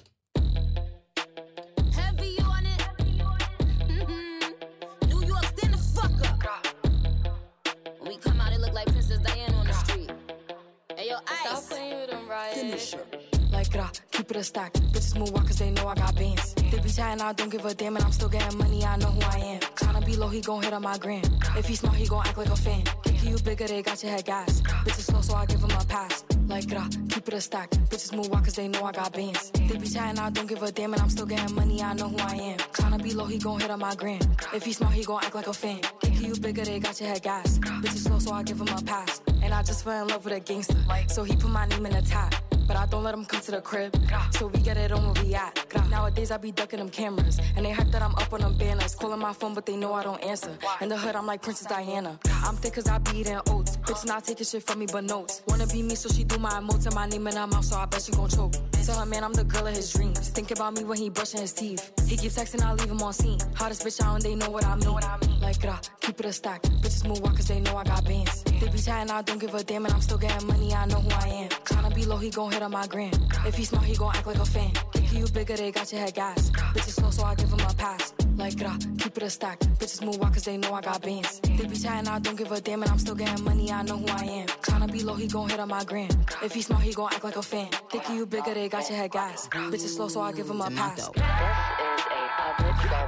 Yo, 11.07 11.16
Ice. 11.28 11.39
Stop 11.41 11.62
playing 11.69 12.01
with 12.01 12.11
them, 12.11 12.28
right? 12.28 13.53
Like 13.53 13.74
rah, 13.74 13.91
keep 14.11 14.31
it 14.31 14.37
a 14.37 14.43
stack. 14.43 14.73
Bitches 14.73 15.19
move 15.19 15.35
on 15.35 15.47
cause 15.47 15.59
they 15.59 15.70
know 15.70 15.87
I 15.87 15.95
got 15.95 16.15
bands. 16.16 16.55
They 16.55 16.78
be 16.78 16.89
chatting, 16.89 17.23
I 17.23 17.33
don't 17.33 17.49
give 17.49 17.65
a 17.65 17.74
damn, 17.74 17.97
and 17.97 18.05
I'm 18.05 18.12
still 18.12 18.28
getting 18.28 18.59
money, 18.59 18.85
I 18.85 18.97
know 18.97 19.07
who 19.07 19.20
I 19.23 19.39
am. 19.39 19.61
Tryna 19.61 20.05
be 20.05 20.16
low, 20.16 20.28
he 20.28 20.41
gon' 20.41 20.62
hit 20.62 20.73
on 20.73 20.83
my 20.83 20.99
gram. 20.99 21.23
If 21.57 21.66
he 21.66 21.77
smart, 21.77 21.97
he 21.97 22.07
gon' 22.07 22.27
act 22.27 22.37
like 22.37 22.49
a 22.49 22.57
fan. 22.57 22.85
Think 23.05 23.24
you 23.24 23.39
bigger, 23.39 23.66
they 23.66 23.83
got 23.83 24.03
your 24.03 24.12
head 24.12 24.24
gas. 24.24 24.61
Bitches 24.85 25.07
slow, 25.11 25.20
so 25.20 25.35
I 25.35 25.47
give 25.47 25.61
him 25.61 25.70
a 25.70 25.85
pass. 25.85 26.24
Like 26.49 26.70
rah, 26.73 26.89
keep 27.09 27.28
it 27.28 27.35
a 27.35 27.41
stack. 27.41 27.70
Bitches 27.70 28.15
move 28.15 28.33
on 28.33 28.45
cause 28.45 28.55
they 28.55 28.69
know 28.69 28.85
I 28.85 28.93
got 28.93 29.12
bands. 29.12 29.51
They 29.53 29.77
be 29.77 29.87
chatting, 29.87 30.19
I 30.19 30.31
don't 30.31 30.49
give 30.49 30.62
a 30.62 30.73
damn, 30.73 30.93
and 30.93 31.03
I'm 31.03 31.11
still 31.11 31.27
getting 31.27 31.55
money, 31.55 31.83
I 31.83 31.95
know 31.95 32.09
who 32.09 32.19
I 32.19 32.35
am. 32.35 32.59
Tryna 32.59 33.03
be 33.03 33.15
low, 33.15 33.27
he 33.27 33.39
gon' 33.39 33.61
hit 33.61 33.70
on 33.70 33.78
my 33.78 33.95
gram. 33.95 34.20
If 34.53 34.65
he 34.65 34.73
smart, 34.73 34.95
he 34.95 35.05
gon' 35.05 35.23
act 35.24 35.35
like 35.35 35.47
a 35.47 35.55
fan. 35.55 35.81
Think 36.01 36.20
you 36.20 36.35
bigger, 36.35 36.65
they 36.65 36.81
got 36.81 37.01
your 37.01 37.11
head 37.11 37.23
gas. 37.23 37.59
Bitches 37.59 38.07
slow, 38.07 38.19
so 38.19 38.33
I 38.33 38.43
give 38.43 38.61
him 38.61 38.69
a 38.69 38.83
pass. 38.83 39.20
And 39.47 39.55
I 39.55 39.62
just 39.62 39.85
fell 39.85 40.02
in 40.02 40.09
love 40.09 40.24
with 40.24 40.35
a 40.35 40.40
gangster. 40.40 40.74
So 41.06 41.23
he 41.23 41.36
put 41.36 41.51
my 41.51 41.66
name 41.66 41.86
in 41.86 41.93
the 41.93 42.02
tag. 42.02 42.35
But 42.66 42.77
I 42.77 42.85
don't 42.86 43.05
let 43.05 43.14
him 43.14 43.24
come 43.24 43.40
to 43.43 43.52
the 43.52 43.60
crib. 43.60 43.97
So 44.32 44.48
we 44.48 44.59
get 44.59 44.77
it 44.77 44.90
on 44.90 45.05
where 45.05 45.24
we 45.24 45.36
at. 45.36 45.55
Nowadays 45.89 46.32
I 46.32 46.36
be 46.36 46.51
ducking 46.51 46.81
them 46.81 46.89
cameras. 46.89 47.39
And 47.55 47.64
they 47.64 47.70
hype 47.70 47.93
that 47.93 48.02
I'm 48.02 48.16
up 48.16 48.32
on 48.32 48.40
them 48.40 48.59
banners. 48.59 48.97
Calling 48.97 49.20
my 49.20 49.32
phone, 49.32 49.55
but 49.55 49.64
they 49.64 49.77
know 49.77 49.94
I 49.94 50.02
don't 50.02 50.20
answer. 50.20 50.51
In 50.81 50.89
the 50.89 50.97
hood, 50.97 51.14
I'm 51.14 51.27
like 51.27 51.43
Princess 51.43 51.68
Diana. 51.68 52.18
I'm 52.43 52.56
thick 52.56 52.74
cause 52.74 52.89
I 52.89 52.98
be 52.98 53.18
eating 53.18 53.39
oats. 53.48 53.77
Bitch 53.77 54.05
not 54.05 54.24
taking 54.24 54.44
shit 54.44 54.64
from 54.64 54.81
me 54.81 54.86
but 54.90 55.05
notes. 55.05 55.43
Wanna 55.47 55.68
be 55.68 55.81
me, 55.81 55.94
so 55.94 56.09
she 56.09 56.24
do 56.24 56.39
my 56.39 56.51
emotes 56.51 56.86
and 56.86 56.94
my 56.97 57.06
name 57.06 57.28
in 57.28 57.36
her 57.36 57.47
mouth, 57.47 57.64
so 57.64 57.77
I 57.77 57.86
bet 57.86 58.02
she 58.02 58.10
gon' 58.10 58.28
choke. 58.28 58.55
Tell 58.85 58.98
her 58.98 59.06
man 59.06 59.23
I'm 59.23 59.32
the 59.32 59.44
girl 59.44 59.68
of 59.68 59.77
his 59.77 59.93
dreams. 59.93 60.28
Think 60.31 60.51
about 60.51 60.74
me 60.74 60.82
when 60.82 60.98
he 60.98 61.09
brushing 61.09 61.40
his 61.40 61.52
teeth. 61.52 61.93
He 62.09 62.16
keeps 62.16 62.36
texting, 62.36 62.62
I 62.62 62.73
leave 62.73 62.90
him 62.90 63.01
on 63.01 63.12
scene. 63.12 63.39
Hottest 63.55 63.85
bitch 63.85 64.05
out 64.05 64.16
and 64.16 64.24
they 64.24 64.35
know 64.35 64.51
what 64.51 64.64
I 64.64 64.74
mean. 64.74 64.98
Like 65.40 65.62
rah, 65.62 65.78
keep 66.01 66.18
it 66.18 66.27
a 66.27 66.32
stack. 66.32 66.62
Bitches 66.62 67.06
move 67.06 67.24
on 67.24 67.36
cause 67.36 67.47
they 67.47 67.60
know 67.60 67.77
I 67.77 67.85
got 67.85 68.05
bands. 68.05 68.43
They 68.61 68.69
be 68.69 68.78
chatting, 68.78 69.11
I 69.11 69.23
don't 69.23 69.39
give 69.39 69.55
a 69.55 69.62
damn, 69.62 69.85
and 69.85 69.95
I'm 69.95 70.01
still 70.01 70.19
getting 70.19 70.47
money, 70.47 70.73
I 70.73 70.87
know 70.87 71.01
who 71.01 71.11
I 71.11 71.28
am. 71.28 71.49
Tryna 71.51 71.95
be 71.95 72.05
low, 72.07 72.16
he 72.16 72.31
gon' 72.31 72.51
hit 72.53 72.62
on 72.62 72.70
my 72.70 72.87
gram. 72.87 73.12
If 73.45 73.55
he 73.55 73.65
smart, 73.65 73.85
he 73.85 73.95
gon' 73.95 74.16
act 74.16 74.27
like 74.27 74.39
a 74.39 74.45
fan. 74.45 74.73
Think 74.93 75.12
you 75.12 75.27
bigger, 75.28 75.57
they 75.57 75.70
got 75.70 75.93
your 75.93 76.01
head 76.01 76.15
gas. 76.15 76.51
Bitches 76.51 76.95
slow, 76.99 77.11
so 77.11 77.24
I 77.24 77.35
give 77.35 77.51
him 77.53 77.61
a 77.61 77.74
pass. 77.74 78.15
Like 78.37 78.55
rah, 78.61 78.77
keep 78.99 79.16
it 79.16 79.23
a 79.23 79.31
stack. 79.31 79.61
Bitches 79.61 80.05
move 80.05 80.20
on 80.23 80.33
cause 80.33 80.45
they 80.45 80.57
know 80.57 80.73
I 80.74 80.81
got 80.81 81.03
bands. 81.03 81.41
They 81.41 81.66
be 81.66 81.77
chatting, 81.77 82.09
I 82.09 82.19
don't 82.19 82.37
give 82.37 82.51
a 82.51 82.61
damn, 82.61 82.83
and 82.83 82.91
I'm 82.91 82.99
still 82.99 83.15
getting 83.15 83.45
money, 83.45 83.70
I 83.70 83.83
know 83.83 83.99
who 83.99 84.09
I 84.09 84.24
am. 84.24 84.47
Tryna 84.47 84.91
be 84.93 85.03
low, 85.03 85.15
he 85.15 85.27
gon' 85.27 85.49
hit 85.49 85.61
on 85.61 85.69
my 85.69 85.85
gram. 85.85 86.09
If 86.43 86.55
he 86.55 86.62
smart, 86.62 86.83
he 86.83 86.93
gon' 86.93 87.12
act 87.12 87.24
like 87.24 87.37
a 87.37 87.43
fan. 87.43 87.69
Think 87.91 88.09
you 88.11 88.27
bigger, 88.27 88.55
they 88.55 88.69
got 88.69 88.89
your 88.89 88.99
head 88.99 89.12
gas. 89.12 89.49
Bitches 89.49 89.97
slow, 89.97 90.09
so 90.09 90.20
I 90.23 90.33
give 90.33 90.49
him 90.49 90.61
a 90.61 90.70
pass. 90.70 91.11
I 91.19 92.57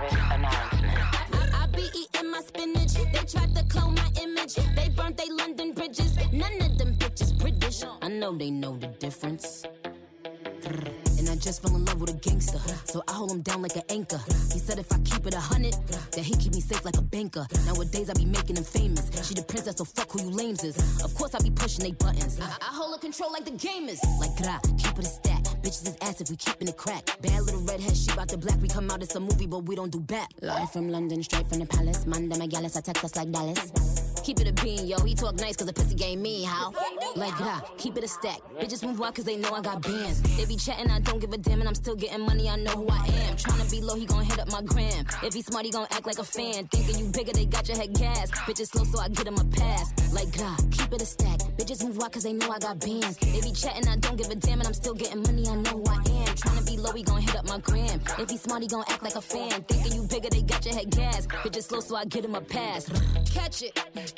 be 0.00 0.16
eating 0.16 0.42
my 0.42 0.77
spinach. 2.48 2.94
They 2.94 3.24
tried 3.34 3.54
to 3.54 3.62
clone 3.68 3.94
my 3.94 4.08
image. 4.22 4.54
They 4.76 4.88
burnt 4.96 5.16
they 5.16 5.28
London 5.30 5.72
bridges. 5.72 6.16
None 6.32 6.60
of 6.62 6.78
them 6.78 6.94
bitches 6.94 7.38
British. 7.38 7.82
I 8.02 8.08
know 8.08 8.32
they 8.36 8.50
know 8.50 8.76
the 8.76 8.88
difference. 8.88 9.64
And 11.18 11.28
I 11.28 11.36
just 11.36 11.62
fell 11.62 11.74
in 11.74 11.84
love 11.84 12.00
with 12.00 12.10
a 12.10 12.18
gangster. 12.28 12.60
So 12.84 13.02
I 13.08 13.12
hold 13.12 13.30
him 13.32 13.42
down 13.42 13.62
like 13.62 13.76
an 13.76 13.82
anchor. 13.88 14.20
He 14.52 14.58
said 14.58 14.78
if 14.78 14.90
I 14.92 14.98
keep 14.98 15.26
it 15.26 15.34
a 15.34 15.40
hundred, 15.40 15.76
then 16.12 16.24
he 16.24 16.34
keep 16.36 16.54
me 16.54 16.60
safe 16.60 16.84
like 16.84 16.96
a 16.96 17.02
banker. 17.02 17.46
Nowadays 17.66 18.10
I 18.10 18.14
be 18.14 18.24
making 18.24 18.56
him 18.56 18.64
famous. 18.64 19.04
She 19.26 19.34
the 19.34 19.42
princess, 19.42 19.76
so 19.76 19.84
fuck 19.84 20.10
who 20.12 20.22
you 20.22 20.30
lames 20.30 20.64
is. 20.64 20.76
Of 21.02 21.14
course 21.14 21.34
I 21.34 21.38
be 21.38 21.50
pushing 21.50 21.84
they 21.84 21.92
buttons. 21.92 22.38
I, 22.40 22.44
I 22.44 22.70
hold 22.78 22.94
a 22.94 22.98
control 22.98 23.32
like 23.32 23.44
the 23.44 23.52
gamers. 23.52 24.00
Like 24.20 24.34
gra, 24.36 24.60
keep 24.76 24.98
it 24.98 25.04
a 25.04 25.12
stack. 25.18 25.47
Bitches 25.62 25.88
is 25.88 25.96
ass 26.02 26.20
if 26.20 26.30
we 26.30 26.36
keepin' 26.36 26.68
it 26.68 26.76
crack. 26.76 27.04
Bad 27.20 27.42
little 27.42 27.60
redhead, 27.62 27.96
she 27.96 28.14
bout 28.14 28.28
the 28.28 28.38
black. 28.38 28.60
We 28.60 28.68
come 28.68 28.90
out, 28.90 29.02
it's 29.02 29.16
a 29.16 29.20
movie, 29.20 29.46
but 29.46 29.60
we 29.60 29.74
don't 29.74 29.90
do 29.90 30.00
back. 30.00 30.30
Live 30.40 30.70
from 30.70 30.88
London, 30.88 31.22
straight 31.22 31.48
from 31.48 31.58
the 31.60 31.66
palace. 31.66 31.98
Them 32.04 32.32
a 32.40 32.46
gallus, 32.46 32.76
I 32.76 32.80
text 32.80 33.04
us 33.04 33.16
like 33.16 33.30
Dallas. 33.32 33.97
Keep 34.28 34.40
it 34.40 34.48
a 34.48 34.62
bean, 34.62 34.86
yo. 34.86 34.98
He 35.04 35.14
talk 35.14 35.36
nice 35.36 35.56
cause 35.56 35.66
the 35.66 35.72
pussy 35.72 35.94
game 35.94 36.20
me, 36.20 36.42
how? 36.42 36.74
Like 37.16 37.34
gra, 37.36 37.62
keep 37.78 37.96
it 37.96 38.04
a 38.04 38.08
stack. 38.08 38.40
Bitches 38.60 38.86
move 38.86 39.00
out 39.00 39.14
cause 39.14 39.24
they 39.24 39.36
know 39.36 39.54
I 39.54 39.62
got 39.62 39.80
bands. 39.80 40.20
They 40.36 40.44
be 40.44 40.54
chatting, 40.54 40.90
I 40.90 41.00
don't 41.00 41.18
give 41.18 41.32
a 41.32 41.38
damn, 41.38 41.60
and 41.60 41.66
I'm 41.66 41.74
still 41.74 41.96
getting 41.96 42.20
money, 42.26 42.46
I 42.46 42.56
know 42.56 42.72
who 42.72 42.86
I 42.90 43.06
am. 43.06 43.36
Tryna 43.36 43.70
be 43.70 43.80
low, 43.80 43.94
he 43.94 44.04
gon' 44.04 44.24
hit 44.24 44.38
up 44.38 44.52
my 44.52 44.60
gram. 44.60 45.06
If 45.22 45.32
he 45.32 45.40
smart, 45.40 45.64
he 45.64 45.70
gon' 45.70 45.86
act 45.92 46.06
like 46.06 46.18
a 46.18 46.24
fan. 46.24 46.66
Thinking 46.66 46.98
you 46.98 47.10
bigger, 47.10 47.32
they 47.32 47.46
got 47.46 47.68
your 47.68 47.78
head 47.78 47.94
gas. 47.94 48.30
Bitches 48.30 48.66
slow, 48.66 48.84
so 48.84 48.98
I 48.98 49.08
get 49.08 49.26
him 49.26 49.38
a 49.38 49.44
pass. 49.44 50.12
Like 50.12 50.30
gra, 50.36 50.54
keep 50.72 50.92
it 50.92 51.00
a 51.00 51.06
stack. 51.06 51.38
Bitches 51.56 51.82
move 51.82 51.98
out 52.02 52.12
cause 52.12 52.24
they 52.24 52.34
know 52.34 52.50
I 52.50 52.58
got 52.58 52.80
bands. 52.80 53.16
They 53.16 53.40
be 53.40 53.52
chatting, 53.52 53.88
I 53.88 53.96
don't 53.96 54.16
give 54.18 54.28
a 54.28 54.34
damn, 54.34 54.58
and 54.58 54.68
I'm 54.68 54.74
still 54.74 54.92
getting 54.92 55.22
money, 55.22 55.48
I 55.48 55.54
know 55.54 55.70
who 55.70 55.84
I 55.88 55.96
am. 56.04 56.36
Tryna 56.36 56.66
be 56.66 56.76
low, 56.76 56.92
he 56.92 57.02
gon' 57.02 57.22
hit 57.22 57.34
up 57.34 57.48
my 57.48 57.60
gram. 57.60 57.98
If 58.18 58.28
he 58.28 58.36
smart, 58.36 58.60
he 58.60 58.68
gon' 58.68 58.84
act 58.90 59.02
like 59.02 59.16
a 59.16 59.22
fan. 59.22 59.62
Thinking 59.62 59.94
you 59.94 60.02
bigger, 60.06 60.28
they 60.28 60.42
got 60.42 60.66
your 60.66 60.74
head 60.74 60.90
gas. 60.90 61.26
Bitches 61.26 61.62
slow, 61.62 61.80
so 61.80 61.96
I 61.96 62.04
get 62.04 62.26
him 62.26 62.34
a 62.34 62.42
pass. 62.42 62.90
Catch 63.32 63.62
it. 63.62 64.17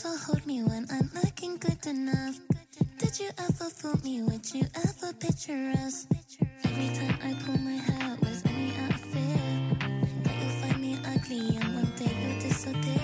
to 0.00 0.08
hold 0.24 0.46
me 0.46 0.62
when 0.62 0.86
I'm 0.90 1.10
looking 1.14 1.58
good 1.58 1.86
enough. 1.86 2.40
Did 2.96 3.20
you 3.20 3.28
ever 3.36 3.68
fool 3.68 3.98
me? 4.02 4.22
Would 4.22 4.54
you 4.54 4.62
ever 4.74 5.12
picture 5.12 5.74
us? 5.84 6.06
Every 6.64 6.88
time 6.96 7.18
I 7.22 7.34
pull 7.44 7.58
my 7.58 7.72
hair 7.72 8.16
was 8.22 8.42
only 8.48 8.72
out 8.80 8.94
of 8.94 9.00
fear 9.00 9.40
that 10.22 10.34
you'll 10.40 10.56
find 10.62 10.80
me 10.80 10.98
ugly 11.04 11.54
and 11.54 11.74
one 11.74 11.92
day 11.96 12.16
you'll 12.18 12.40
disappear. 12.40 12.99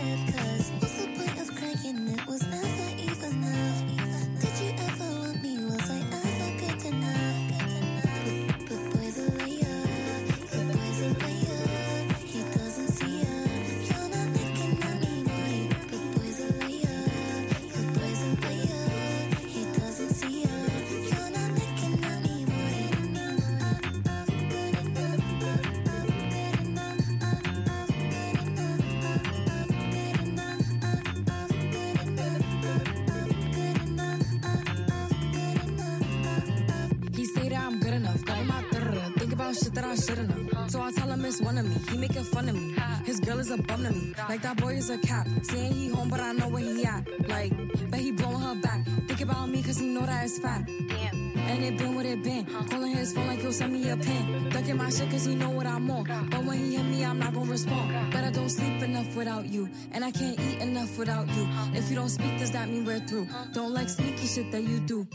That 39.77 39.85
I 39.85 39.95
shouldn't 39.95 40.31
have. 40.31 40.71
So 40.71 40.81
I 40.81 40.91
tell 40.91 41.09
him 41.09 41.25
it's 41.25 41.41
one 41.41 41.59
of 41.59 41.69
me. 41.69 41.77
He 41.91 41.99
making 41.99 42.25
fun 42.25 42.49
of 42.49 42.55
me. 42.55 42.75
His 43.05 43.21
girl 43.21 43.39
is 43.39 43.51
a 43.51 43.59
bum 43.59 43.85
to 43.85 43.91
me. 43.91 44.15
Like 44.29 44.41
that 44.43 44.57
boy 44.57 44.73
is 44.73 44.89
a 44.89 44.97
cap. 44.99 45.29
Saying 45.43 45.73
he 45.73 45.89
home, 45.89 46.09
but 46.09 46.19
I 46.19 46.33
know 46.33 46.49
where 46.49 46.63
he 46.63 46.85
at. 46.85 47.07
Like, 47.29 47.53
bet 47.91 48.01
he 48.01 48.11
blowing 48.11 48.41
her 48.41 48.55
back. 48.55 48.85
Think 49.07 49.21
about 49.21 49.51
me, 49.51 49.63
cause 49.63 49.79
he 49.79 49.89
know 49.89 50.07
that 50.07 50.25
it's 50.25 50.39
fat. 50.39 50.67
And 50.69 51.63
it 51.63 51.77
been 51.77 51.95
what 51.95 52.07
it 52.07 52.23
been. 52.23 52.47
Calling 52.71 52.97
his 52.97 53.13
phone 53.13 53.27
like 53.27 53.41
he'll 53.41 53.53
send 53.53 53.73
me 53.75 53.89
a 53.91 53.97
pin. 53.97 54.49
Ducking 54.49 54.79
my 54.79 54.89
shit 54.89 55.11
cause 55.11 55.27
he 55.27 55.35
know 55.35 55.51
what 55.51 55.67
I'm 55.67 55.91
on. 55.91 56.05
But 56.31 56.43
when 56.45 56.57
he 56.59 56.77
hit 56.77 56.87
me, 56.87 57.05
I'm 57.05 57.19
not 57.19 57.35
gonna 57.35 57.51
respond. 57.51 58.13
But 58.13 58.25
I 58.25 58.31
don't 58.31 58.49
sleep 58.49 58.83
enough 58.83 59.15
without 59.15 59.45
you. 59.47 59.69
And 59.93 60.05
I 60.05 60.11
can't 60.11 60.41
eat 60.41 60.61
enough 60.63 60.97
without 60.99 61.29
you. 61.29 61.47
If 61.75 61.91
you 61.91 61.97
don't 61.97 62.09
speak, 62.09 62.39
does 62.39 62.51
that 62.53 62.69
mean 62.71 62.87
we're 62.87 63.01
through? 63.01 63.29
Don't 63.53 63.75
like 63.75 63.91
sneaky 63.91 64.27
shit 64.27 64.51
that 64.53 64.63
you 64.63 64.81
do. 64.81 65.07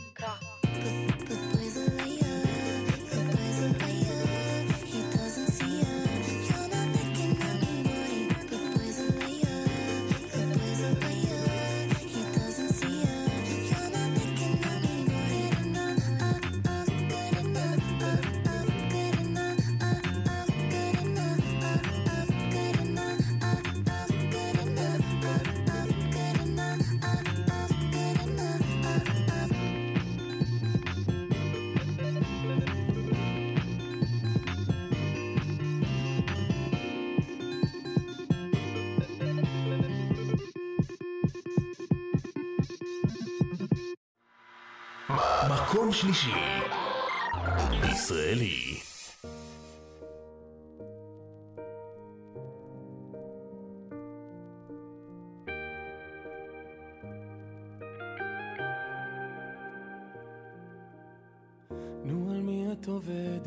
מקום 45.50 45.92
שלישי. 45.92 46.32
ישראלי. 47.92 48.78
נו, 62.04 62.32
על 62.32 62.42
מי 62.42 62.68
את 62.72 62.88
עובדת? 62.88 63.42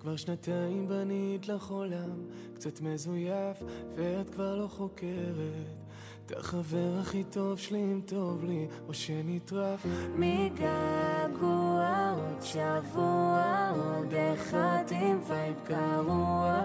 כבר 0.00 0.16
שנתיים 0.16 0.88
בנית 0.88 1.48
לך 1.48 1.70
עולם 1.70 2.10
קצת 2.54 2.80
מזויף, 2.80 3.62
ואת 3.96 4.30
כבר 4.30 4.56
לא 4.56 4.66
חוקרת. 4.66 5.87
את 6.28 6.38
החבר 6.38 6.98
הכי 7.00 7.24
טוב 7.24 7.58
שלי 7.58 7.78
אם 7.78 8.00
טוב 8.06 8.44
לי, 8.44 8.66
או 8.88 8.94
שנטרף. 8.94 9.86
מגעגוע 10.16 11.84
עוד 12.16 12.42
שבוע, 12.42 13.70
עוד 13.70 14.14
אחד 14.34 14.84
עם 14.90 15.20
וייב 15.26 15.54
גרוע. 15.68 16.60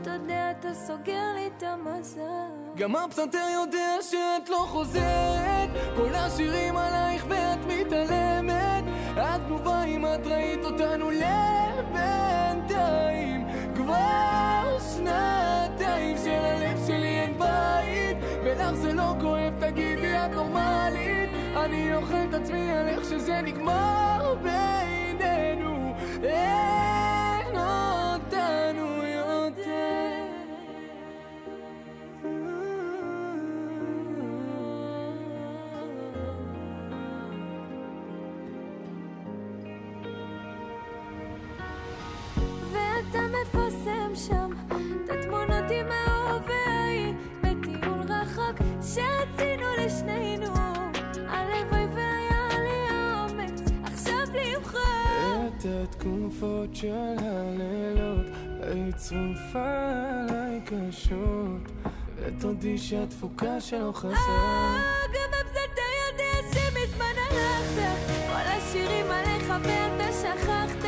אתה 0.00 0.10
יודע, 0.10 0.50
אתה 0.50 0.74
סוגר 0.74 1.32
לי 1.34 1.50
את 1.56 1.62
המזל. 1.62 2.22
גם 2.76 2.96
הפסנתר 2.96 3.46
יודע 3.54 3.96
שאת 4.02 4.48
לא 4.48 4.64
חוזרת 4.68 5.70
כל 5.96 6.14
השירים 6.14 6.76
עלייך 6.76 7.26
ואת 7.28 7.58
מתעלמת 7.68 8.84
את 9.12 9.40
תגובה 9.46 9.84
אם 9.84 10.06
את 10.06 10.26
ראית 10.26 10.64
אותנו 10.64 11.10
לבינתיים 11.10 12.43
ולך 18.44 18.74
זה 18.74 18.92
לא 18.92 19.14
כואב 19.20 19.54
תגידי 19.60 20.16
את 20.16 20.30
נורמלית. 20.30 21.30
אני 21.56 21.94
אוכל 21.94 22.14
את 22.28 22.34
עצמי 22.34 22.70
על 22.70 22.88
איך 22.88 23.04
שזה 23.04 23.40
נגמר 23.42 24.34
בינינו. 24.42 25.94
אין 26.22 27.56
אותנו 27.56 29.02
יותר. 29.04 30.24
ואתה 42.72 43.18
מפרסם 43.42 44.14
שם 44.14 44.50
את 45.04 45.10
התמונות 45.10 45.70
עם 45.70 45.86
רחוק 45.86 46.03
שרצינו 48.94 49.66
לשנינו 49.78 50.46
הלוואי 51.28 51.86
והיה 51.94 52.48
לי 52.58 52.88
האומץ 52.90 53.62
עכשיו 53.84 54.26
למחוק 54.34 54.78
את 55.58 55.66
התקופות 55.84 56.74
של 56.74 56.94
הלילות 57.18 58.26
היית 58.60 58.96
צרופה 58.96 59.76
עליי 60.28 60.60
קשות. 60.64 61.72
ותודי 62.16 62.78
שהתפוקה 62.78 63.60
שלא 63.60 63.92
חסר 63.94 64.08
גם 65.14 65.30
הפסדת 65.40 65.78
יודע 66.06 66.52
שמזמן 66.52 67.14
הלכת. 67.30 67.98
כל 68.26 68.46
השירים 68.46 69.06
עליך 69.10 69.52
ואתה 69.62 70.12
שכחת 70.12 70.83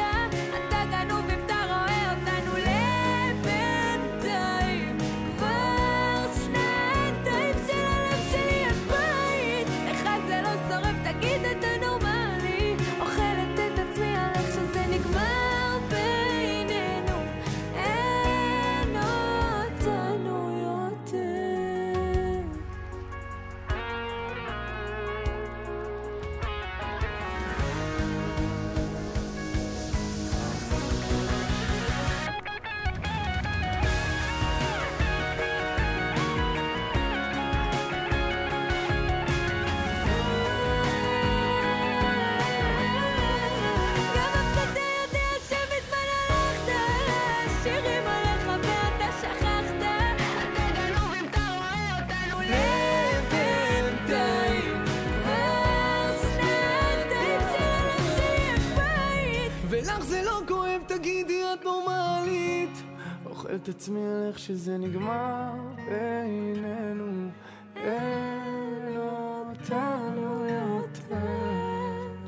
את 63.62 63.68
עצמי 63.68 64.00
על 64.00 64.22
איך 64.28 64.38
שזה 64.38 64.78
נגמר 64.78 65.52
בינינו 65.76 67.28
אין 67.76 68.96
אותנו 68.96 70.44
יותר 70.44 71.56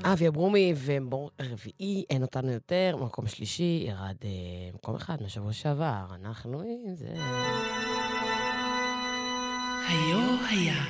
אבי 0.05 0.29
אברומי 0.29 0.75
ובור 0.77 1.31
רביעי, 1.41 2.05
אין 2.11 2.23
אותנו 2.23 2.53
יותר, 2.53 2.97
מקום 3.01 3.27
שלישי, 3.27 3.85
ירד 3.87 4.17
אה, 4.25 4.31
מקום 4.75 4.95
אחד 4.95 5.23
מהשבוע 5.23 5.53
שעבר, 5.53 6.07
אנחנו 6.15 6.61
עם 6.61 6.95
זה. 6.95 7.13
היו 9.89 10.37
היה. 10.51 10.85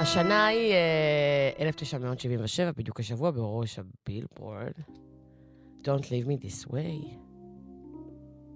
השנה 0.00 0.46
היא 0.46 0.72
אה, 0.72 1.50
1977, 1.60 2.72
בדיוק 2.72 3.00
השבוע, 3.00 3.30
בראש 3.30 3.78
הבילבורד. 3.78 4.72
Don't 5.84 6.04
leave 6.04 6.26
me 6.26 6.36
this 6.46 6.66
way. 6.72 7.23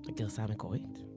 הגרסה 0.08 0.42
המקורית. 0.42 1.07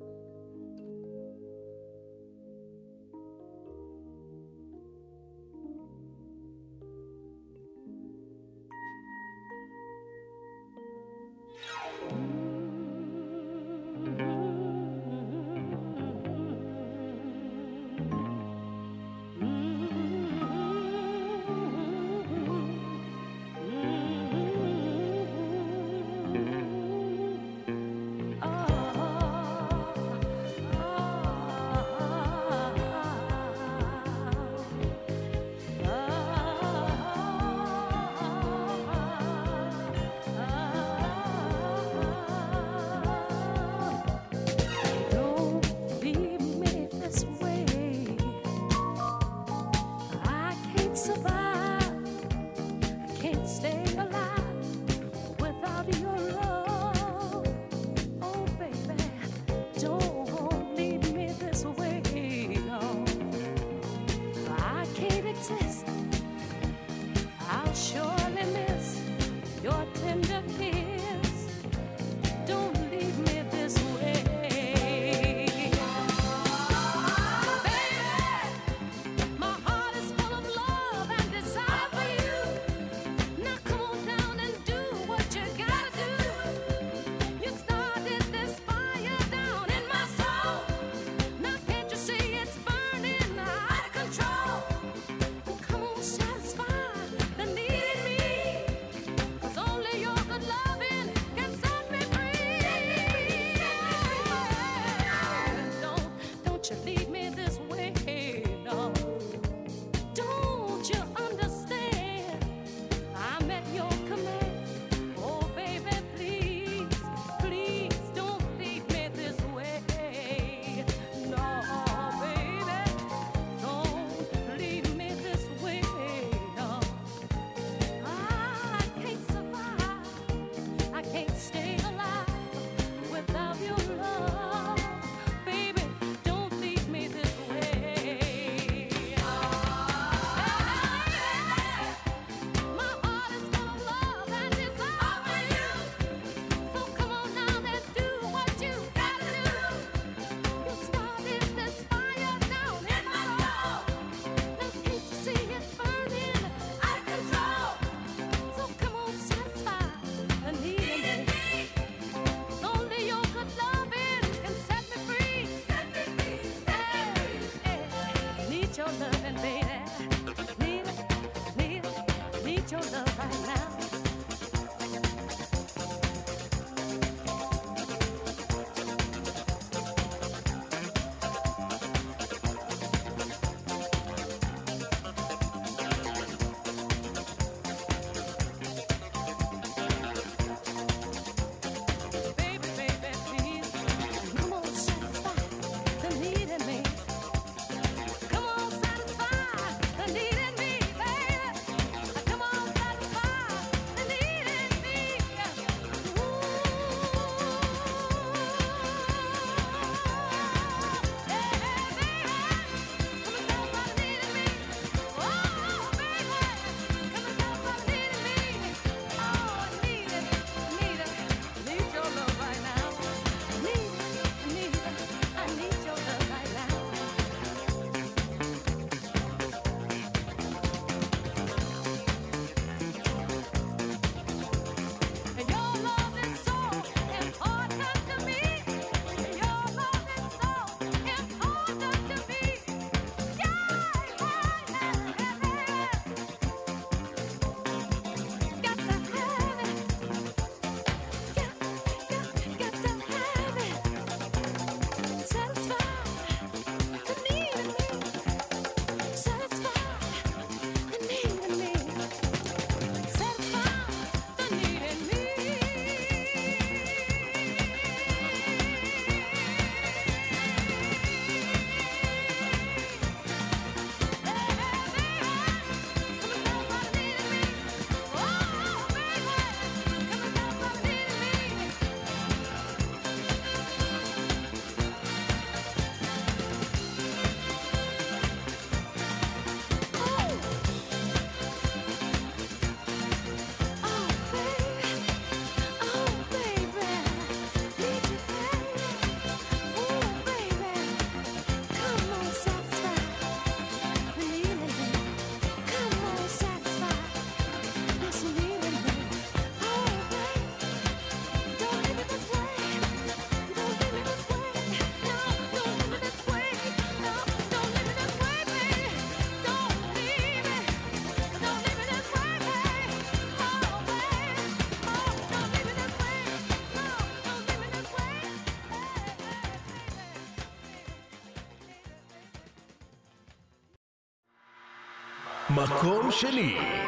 מקום 335.64 336.12
שני. 336.12 336.81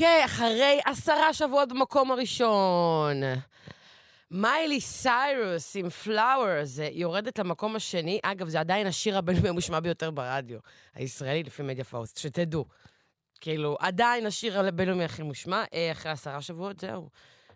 אוקיי, 0.00 0.24
אחרי 0.24 0.80
עשרה 0.84 1.34
שבועות 1.34 1.68
במקום 1.68 2.10
הראשון. 2.10 3.16
מיילי 4.30 4.80
סיירוס 4.80 5.76
עם 5.76 5.88
Flowers 5.88 6.78
יורדת 6.92 7.38
למקום 7.38 7.76
השני. 7.76 8.20
אגב, 8.22 8.48
זה 8.48 8.60
עדיין 8.60 8.86
השיר 8.86 9.18
הבינלאומי 9.18 9.48
המושמע 9.48 9.80
ביותר 9.80 10.10
ברדיו 10.10 10.58
הישראלי, 10.94 11.42
לפי 11.42 11.62
מדיה 11.62 11.84
פורסט, 11.84 12.18
שתדעו. 12.18 12.64
כאילו, 13.40 13.76
עדיין 13.80 14.26
השיר 14.26 14.60
הבינלאומי 14.60 15.04
הכי 15.04 15.22
מושמע. 15.22 15.64
אה, 15.74 15.92
אחרי 15.92 16.12
עשרה 16.12 16.42
שבועות, 16.42 16.80
זהו. 16.80 17.08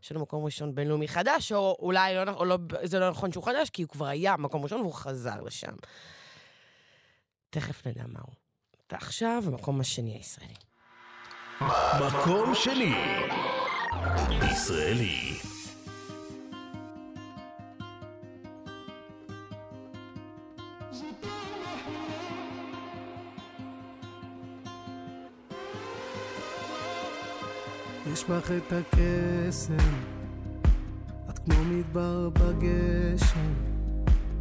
יש 0.03 0.13
לנו 0.13 0.21
מקום 0.21 0.45
ראשון 0.45 0.75
בינלאומי 0.75 1.09
חדש, 1.09 1.53
או 1.53 1.77
אולי 1.79 2.15
לא, 2.15 2.33
או 2.33 2.45
לא, 2.45 2.59
זה 2.83 2.99
לא 2.99 3.11
נכון 3.11 3.33
שהוא 3.33 3.45
חדש, 3.45 3.71
כי 3.71 3.83
הוא 3.83 3.89
כבר 3.89 4.07
היה 4.07 4.37
מקום 4.37 4.63
ראשון 4.63 4.81
והוא 4.81 4.95
חזר 4.95 5.41
לשם. 5.41 5.75
תכף 7.51 7.87
נדע 7.87 8.05
מהו. 8.07 8.27
ועכשיו, 8.93 9.43
המקום 9.47 9.81
השני 9.81 10.13
הישראלי. 10.13 10.74
מקום 11.61 12.55
שני. 12.55 12.95
ישראלי. 14.43 15.35
יש 28.13 28.25
בך 28.25 28.51
את 28.51 28.73
הקסם, 28.73 29.77
את 31.31 31.39
כמו 31.39 31.65
מדבר 31.65 32.31
בגשם, 32.31 33.53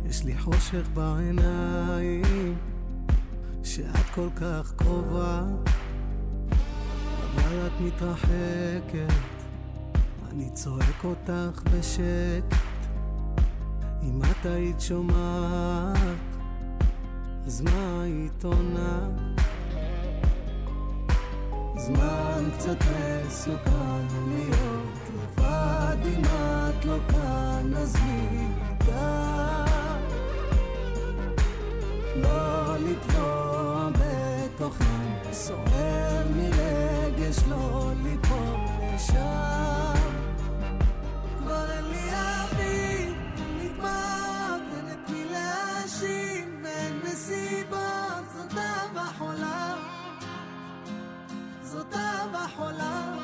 יש 0.06 0.24
לי 0.24 0.38
חושך 0.38 0.88
בעיניים, 0.94 2.56
שאת 3.64 4.10
כל 4.16 4.28
כך 4.36 4.74
קרובה, 4.76 5.42
אבל 7.54 7.68
את 7.68 7.82
מתרחקת, 7.82 9.14
אני 10.30 10.50
צועק 10.54 11.04
אותך 11.04 11.62
בשקט, 11.64 12.58
אם 14.04 14.22
את 14.22 14.46
היית 14.46 14.82
שומעת, 14.82 15.98
אז 17.46 17.62
מה 17.62 18.02
היית 18.04 18.44
עונה? 18.44 19.10
זמן 21.78 22.50
קצת 22.58 22.78
מסוכן 23.28 24.06
להיות 24.28 25.10
לבד. 25.16 25.98
אם 26.06 26.22
את 26.24 26.86
לא 26.86 26.98
כאן 27.10 27.74
אז 27.78 27.96
מי 28.06 28.48
ידע 28.82 29.66
לא 32.16 32.78
לטבוע 32.78 33.90
בתוכן 33.92 35.32
סוער 35.32 36.28
יש 37.34 37.44
לו 37.48 37.92
ליפול 38.04 38.58
לשם. 38.82 39.94
כבר 41.38 41.72
אין 41.72 41.86
לי 41.86 42.10
אוויר, 42.12 43.14
אין 43.38 43.58
לי 43.58 43.70
דמעות, 43.70 44.62
אין 44.78 44.88
את 44.92 45.10
מי 45.10 45.26
להאשים 45.26 46.62
ואין 46.64 47.00
מסיבות, 47.04 48.26
זאת 48.36 48.58
אהבה 48.58 49.06
חולה. 49.18 49.76
זאת 51.64 51.94
אהבה 51.94 52.46
חולה. 52.56 53.18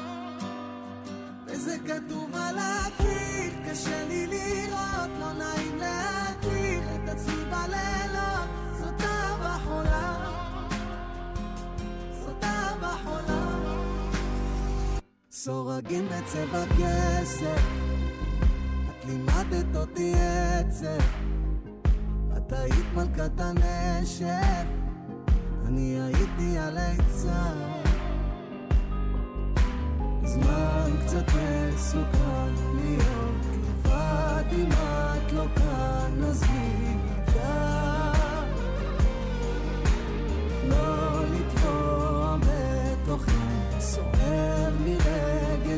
וזה 1.46 1.76
כתוב 1.88 2.36
על 2.36 2.58
הקיר, 2.58 3.70
קשה 3.70 4.08
לי 4.08 4.28
לראות, 4.28 5.10
לא 5.20 5.34
נעים 5.34 5.79
סורגים 15.44 16.08
בצבע 16.08 16.66
כסף. 16.66 17.64
את 18.90 19.06
לימדת 19.06 19.76
אותי 19.76 20.14
עצב 20.16 21.06
את 22.38 22.54
היית 22.54 22.86
מלכת 22.96 23.32
הנשף. 23.40 24.66
אני 25.68 26.02
הייתי 26.02 26.60
הליצן. 26.60 27.58
זמן 30.24 30.92
קצת 31.06 31.26
מסוכן 31.74 32.54
להיות 32.76 33.46
לבד 33.54 34.44
אם 34.52 34.70
את 34.72 35.32
לא 35.34 35.46
כאן 35.56 36.12
נדע 36.18 36.89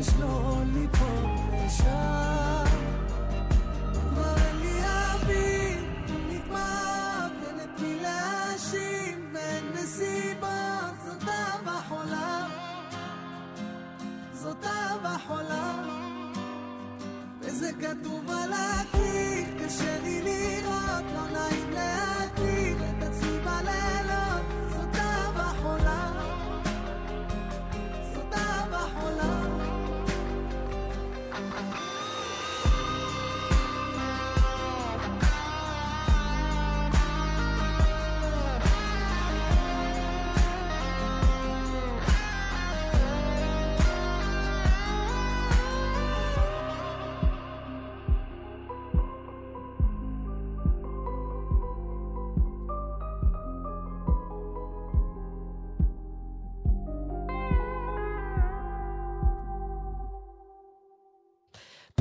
מרגש 0.02 0.20
לא 0.20 0.52
כתוב 17.80 18.30
על 18.30 18.52
הקיר 18.52 19.64
קשה 19.64 19.98
לי 20.02 20.22
לראות 20.22 20.71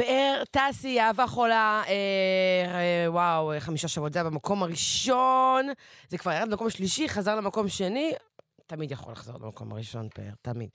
פאר 0.02 0.44
טסי, 0.52 1.00
אהבה 1.00 1.28
חולה, 1.28 1.84
אה, 1.88 1.94
אה, 2.74 3.12
וואו, 3.12 3.52
אה, 3.52 3.60
חמישה 3.60 3.88
שבועות, 3.88 4.14
זה 4.14 4.20
היה 4.20 4.30
במקום 4.30 4.64
הראשון, 4.64 5.70
זה 6.10 6.18
כבר 6.18 6.32
ירד 6.32 6.48
למקום 6.48 6.68
השלישי, 6.68 7.10
חזר 7.10 7.36
למקום 7.36 7.70
שני, 7.70 8.12
תמיד 8.68 8.92
יכול 8.92 9.14
לחזור 9.14 9.36
למקום 9.42 9.72
הראשון, 9.72 10.10
פאר, 10.10 10.32
תמיד. 10.42 10.70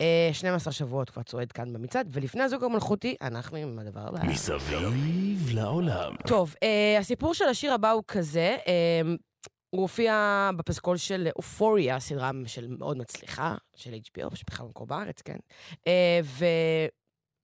אה, 0.00 0.30
12 0.32 0.72
שבועות 0.72 1.10
כבר 1.10 1.22
צועד 1.22 1.52
כאן 1.52 1.72
במצעד, 1.72 2.08
ולפני 2.12 2.42
הזוג 2.42 2.64
המלכותי, 2.64 3.16
אנחנו 3.22 3.56
עם 3.56 3.78
הדבר 3.78 4.08
הבא. 4.08 4.24
מסביב 4.24 5.50
לעולם. 5.54 6.14
טוב, 6.26 6.54
אה, 6.62 6.98
הסיפור 6.98 7.34
של 7.34 7.44
השיר 7.44 7.72
הבא 7.72 7.90
הוא 7.90 8.02
כזה, 8.08 8.56
אה, 8.66 9.00
הוא 9.70 9.82
הופיע 9.82 10.50
בפסקול 10.56 10.96
של 10.96 11.28
אופוריה, 11.36 12.00
סדרה 12.00 12.30
של 12.46 12.66
מאוד 12.78 12.96
מצליחה, 12.96 13.54
של 13.76 13.94
HBO, 13.94 14.36
שבכלל 14.36 14.66
מקור 14.66 14.86
בארץ, 14.86 15.22
כן? 15.22 15.36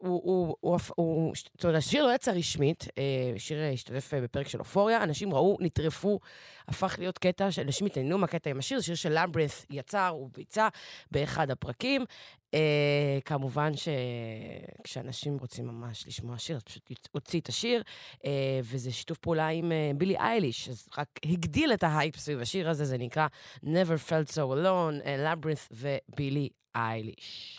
אה. 0.05 0.09
הוא, 0.09 0.21
הוא, 0.25 0.57
הוא, 0.61 0.79
הוא, 0.97 1.15
הוא, 1.15 1.33
זאת 1.35 1.65
אומרת, 1.65 1.79
השיר 1.79 2.07
לא 2.07 2.15
יצא 2.15 2.31
רשמית, 2.31 2.89
אה, 2.99 3.33
השיר 3.37 3.59
השתתף 3.73 4.15
אה, 4.15 4.21
בפרק 4.21 4.49
של 4.49 4.59
אופוריה, 4.59 5.03
אנשים 5.03 5.35
ראו, 5.35 5.57
נטרפו, 5.61 6.21
הפך 6.69 6.97
להיות 6.99 7.19
קטע, 7.19 7.49
אנשים 7.59 7.87
התעניינו 7.87 8.19
מהקטע 8.19 8.51
עם 8.51 8.59
השיר, 8.59 8.79
זה 8.79 8.85
שיר 8.85 8.95
של 8.95 9.19
למברeth 9.19 9.67
יצר, 9.71 10.09
הוא 10.09 10.31
ביצע 10.37 10.69
באחד 11.11 11.51
הפרקים. 11.51 12.05
אה, 12.55 13.19
כמובן 13.25 13.73
שכשאנשים 13.77 15.39
רוצים 15.39 15.67
ממש 15.67 16.05
לשמוע 16.07 16.39
שיר, 16.39 16.57
אז 16.57 16.63
פשוט 16.63 17.09
הוציא 17.13 17.41
את 17.41 17.49
השיר, 17.49 17.83
אה, 18.25 18.61
וזה 18.63 18.93
שיתוף 18.93 19.19
פעולה 19.19 19.49
עם 19.49 19.73
אה, 19.73 19.91
בילי 19.97 20.19
אייליש, 20.19 20.69
אז 20.69 20.89
רק 20.99 21.09
הגדיל 21.25 21.73
את 21.73 21.83
ההייפ 21.83 22.17
סביב 22.17 22.41
השיר 22.41 22.71
הזה, 22.71 22.85
זה 22.85 22.99
נקרא 22.99 23.27
Never 23.65 24.09
Felt 24.09 24.33
So 24.33 24.39
Alone, 24.39 25.07
אה, 25.07 25.33
למברeth 25.35 25.73
ובילי 25.73 26.49
אייליש. 26.75 27.59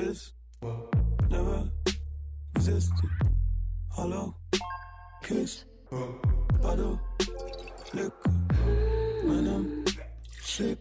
This 0.00 0.32
never 1.28 1.68
existed? 2.54 3.10
Hollow 3.90 4.36
kiss, 5.24 5.64
bottle, 6.62 7.00
liquor, 7.92 8.30
man, 9.24 9.46
I'm 9.54 9.84
sick, 10.40 10.78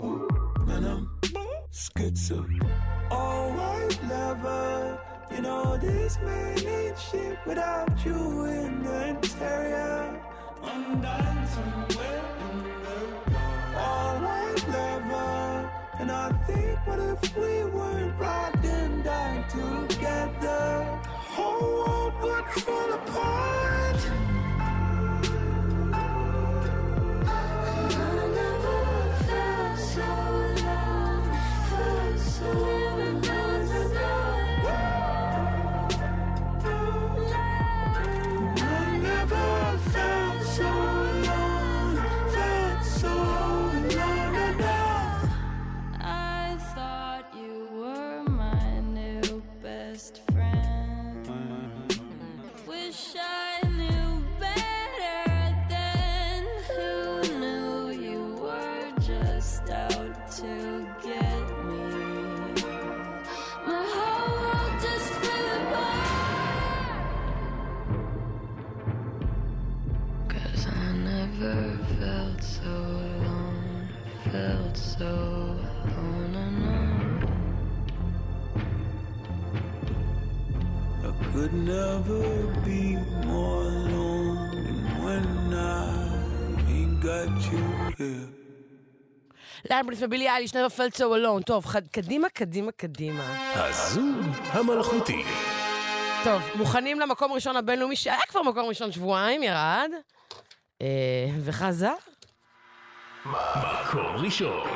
man, 0.00 0.84
I'm 0.84 1.08
schizo. 1.72 2.44
Oh, 3.10 3.54
white 3.58 3.98
lover, 4.08 5.00
you 5.30 5.40
know 5.40 5.78
this 5.78 6.18
man 6.22 6.58
ain't 6.66 6.98
shit 6.98 7.38
without 7.46 8.04
you 8.04 8.44
in 8.44 8.82
the 8.82 9.08
interior. 9.08 10.20
I'm 10.62 11.00
dying 11.00 11.46
somewhere 11.46 12.22
in 12.50 12.58
the 12.64 12.74
dark. 12.84 13.76
All 13.76 14.16
white 14.20 14.68
lover, 14.68 15.70
and 16.00 16.10
I 16.10 16.32
think, 16.46 16.86
what 16.86 16.98
if 16.98 17.36
we 17.36 17.64
weren't 17.64 18.18
died 18.38 18.57
together? 19.88 21.00
The 21.02 21.08
whole 21.34 21.74
world 21.78 22.14
would 22.22 22.46
fall 22.62 22.92
apart. 22.92 23.67
לאמבריס 89.70 89.98
ובילי 90.02 90.28
אייליש, 90.28 90.50
never 90.50 90.70
felt 90.78 90.96
so 90.98 91.02
אלון. 91.16 91.42
טוב, 91.42 91.64
קדימה, 91.90 92.28
קדימה, 92.28 92.72
קדימה. 92.72 93.52
הזוג 93.54 94.26
המלכותי. 94.50 95.24
טוב, 96.24 96.42
מוכנים 96.54 97.00
למקום 97.00 97.32
ראשון 97.32 97.56
הבינלאומי, 97.56 97.96
שהיה 97.96 98.20
כבר 98.28 98.42
מקום 98.42 98.64
ראשון 98.64 98.92
שבועיים, 98.92 99.42
ירד, 99.42 99.90
אה, 100.82 100.86
וחזר. 101.44 101.94
מקום 103.26 104.06
ראשון. 104.16 104.68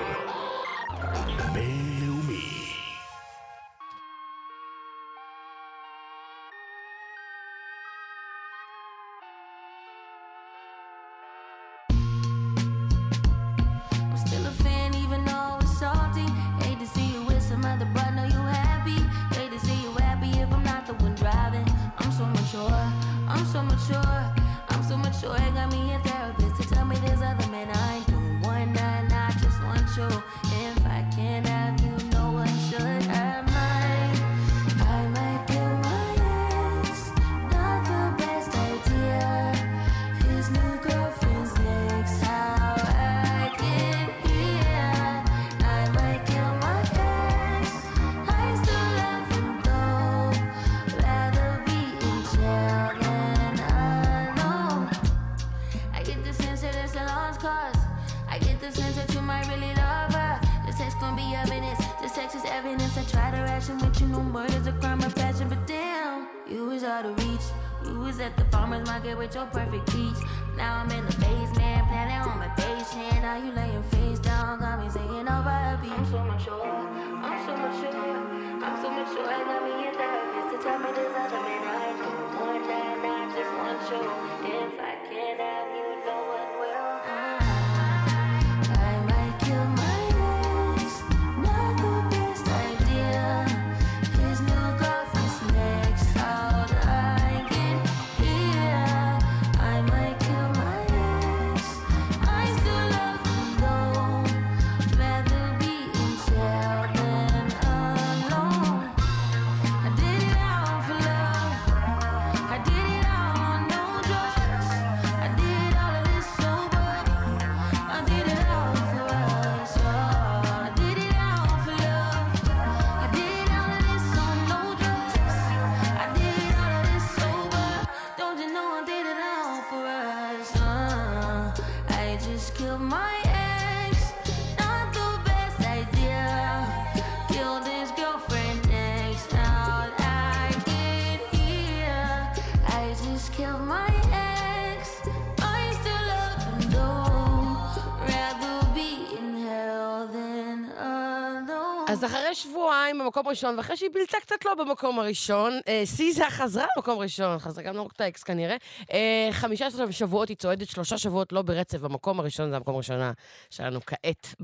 במקום 153.12 153.28
ראשון, 153.28 153.56
ואחרי 153.58 153.76
שהיא 153.76 153.90
בילתה 153.94 154.16
קצת 154.20 154.44
לא 154.44 154.54
במקום 154.54 154.98
הראשון, 154.98 155.60
אה, 155.68 155.82
סיזה 155.84 156.24
חזרה 156.30 156.66
במקום 156.76 156.98
ראשון, 156.98 157.38
חזרה 157.38 157.64
גם 157.64 157.74
לרוק 157.76 157.92
טייקס 157.92 158.22
כנראה. 158.22 158.56
אה, 158.92 159.28
חמישה 159.32 159.66
שבועות 159.90 160.28
היא 160.28 160.36
צועדת, 160.36 160.68
שלושה 160.68 160.98
שבועות 160.98 161.32
לא 161.32 161.42
ברצף, 161.42 161.78
במקום 161.78 162.20
הראשון 162.20 162.50
זה 162.50 162.56
המקום 162.56 162.74
הראשונה 162.74 163.12
שלנו 163.50 163.80
כעת 163.86 164.34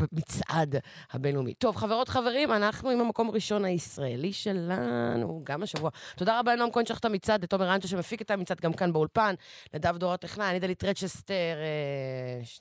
במצעד 0.00 0.76
הבינלאומי. 1.12 1.54
טוב, 1.54 1.76
חברות, 1.76 2.08
חברים, 2.08 2.52
אנחנו 2.52 2.90
עם 2.90 3.00
המקום 3.00 3.28
הראשון 3.28 3.64
הישראלי 3.64 4.32
שלנו, 4.32 5.40
גם 5.44 5.62
השבוע. 5.62 5.90
תודה 6.16 6.38
רבה 6.40 6.54
לנועם 6.54 6.70
כהן 6.72 6.86
שלך 6.86 6.98
את 6.98 7.04
המצעד, 7.04 7.42
לתומר 7.42 7.74
אנצ'ה 7.74 7.88
שמפיק 7.88 8.22
את 8.22 8.30
המצעד 8.30 8.60
גם 8.60 8.72
כאן 8.72 8.92
באולפן, 8.92 9.34
לדב 9.74 9.96
דור 9.96 10.12
הטכנאי, 10.12 10.50
אני 10.50 10.58
דלית 10.58 10.84
רצ'סטר. 10.84 11.34
אה, 11.34 12.44
ש... 12.44 12.60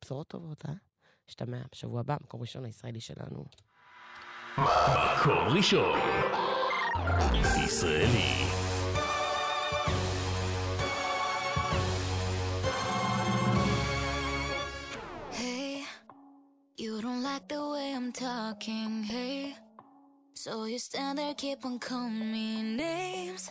בשורות 0.00 0.28
טובות, 0.28 0.64
אה? 0.68 0.72
נשתמע 1.28 1.58
בשבוע 1.72 2.00
הבא, 2.00 2.16
מקום 2.20 2.40
ראשון 2.40 2.64
הישראלי 2.64 3.00
שלנו. 3.00 3.44
מקום 4.58 5.48
ראשון, 5.56 5.98
ישראלי. 7.64 8.46
Hey, 15.32 15.84
you 16.78 17.02
don't 17.02 17.22
like 17.22 17.46
the 17.48 17.62
way 17.72 17.92
I'm 17.98 18.12
talking, 18.12 19.02
hey. 19.02 19.54
So 20.32 20.64
you 20.64 20.78
stand 20.78 21.18
there, 21.18 21.34
keep 21.34 21.66
on 21.66 21.78
calling 21.78 22.32
me 22.32 22.62
names. 22.62 23.50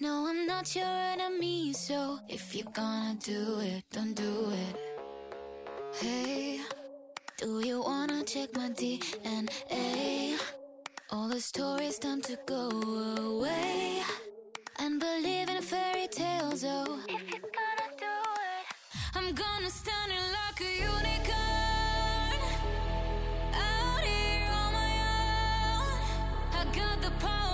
No, 0.00 0.12
I'm 0.30 0.46
not 0.46 0.74
your 0.74 0.94
enemy, 1.14 1.74
so 1.74 2.18
if 2.36 2.54
you're 2.54 2.72
gonna 2.80 3.16
do 3.32 3.60
it, 3.60 3.84
don't 3.92 4.14
do 4.14 4.34
it. 4.64 4.74
Hey. 6.00 6.79
Do 7.40 7.60
you 7.66 7.80
wanna 7.80 8.22
check 8.24 8.54
my 8.54 8.68
DNA? 8.68 10.38
All 11.10 11.26
the 11.26 11.40
stories 11.40 11.98
time 11.98 12.20
to 12.20 12.36
go 12.44 12.68
away. 12.68 14.02
And 14.78 15.00
believe 15.00 15.48
in 15.48 15.62
fairy 15.62 16.06
tales, 16.08 16.64
oh. 16.66 16.98
If 17.08 17.22
you're 17.30 17.40
gonna 17.40 17.90
do 17.96 18.04
it 18.04 18.66
I'm 19.14 19.34
gonna 19.34 19.70
stand 19.70 20.12
in 20.12 20.22
like 20.38 20.60
a 20.60 20.72
unicorn. 20.92 22.40
Out 23.54 24.00
here 24.04 24.50
on 24.62 24.72
my 24.74 24.92
own 25.78 25.96
I 26.52 26.64
got 26.76 27.00
the 27.00 27.10
power. 27.24 27.49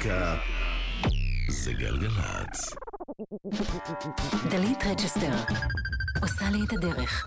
מוזיקה 0.00 0.34
זה 1.48 1.72
גלגלצ. 1.72 2.74
דלית 4.50 4.78
רצ'סטר 4.86 5.32
עושה 6.22 6.50
לי 6.50 6.58
את 6.64 6.72
הדרך. 6.72 7.26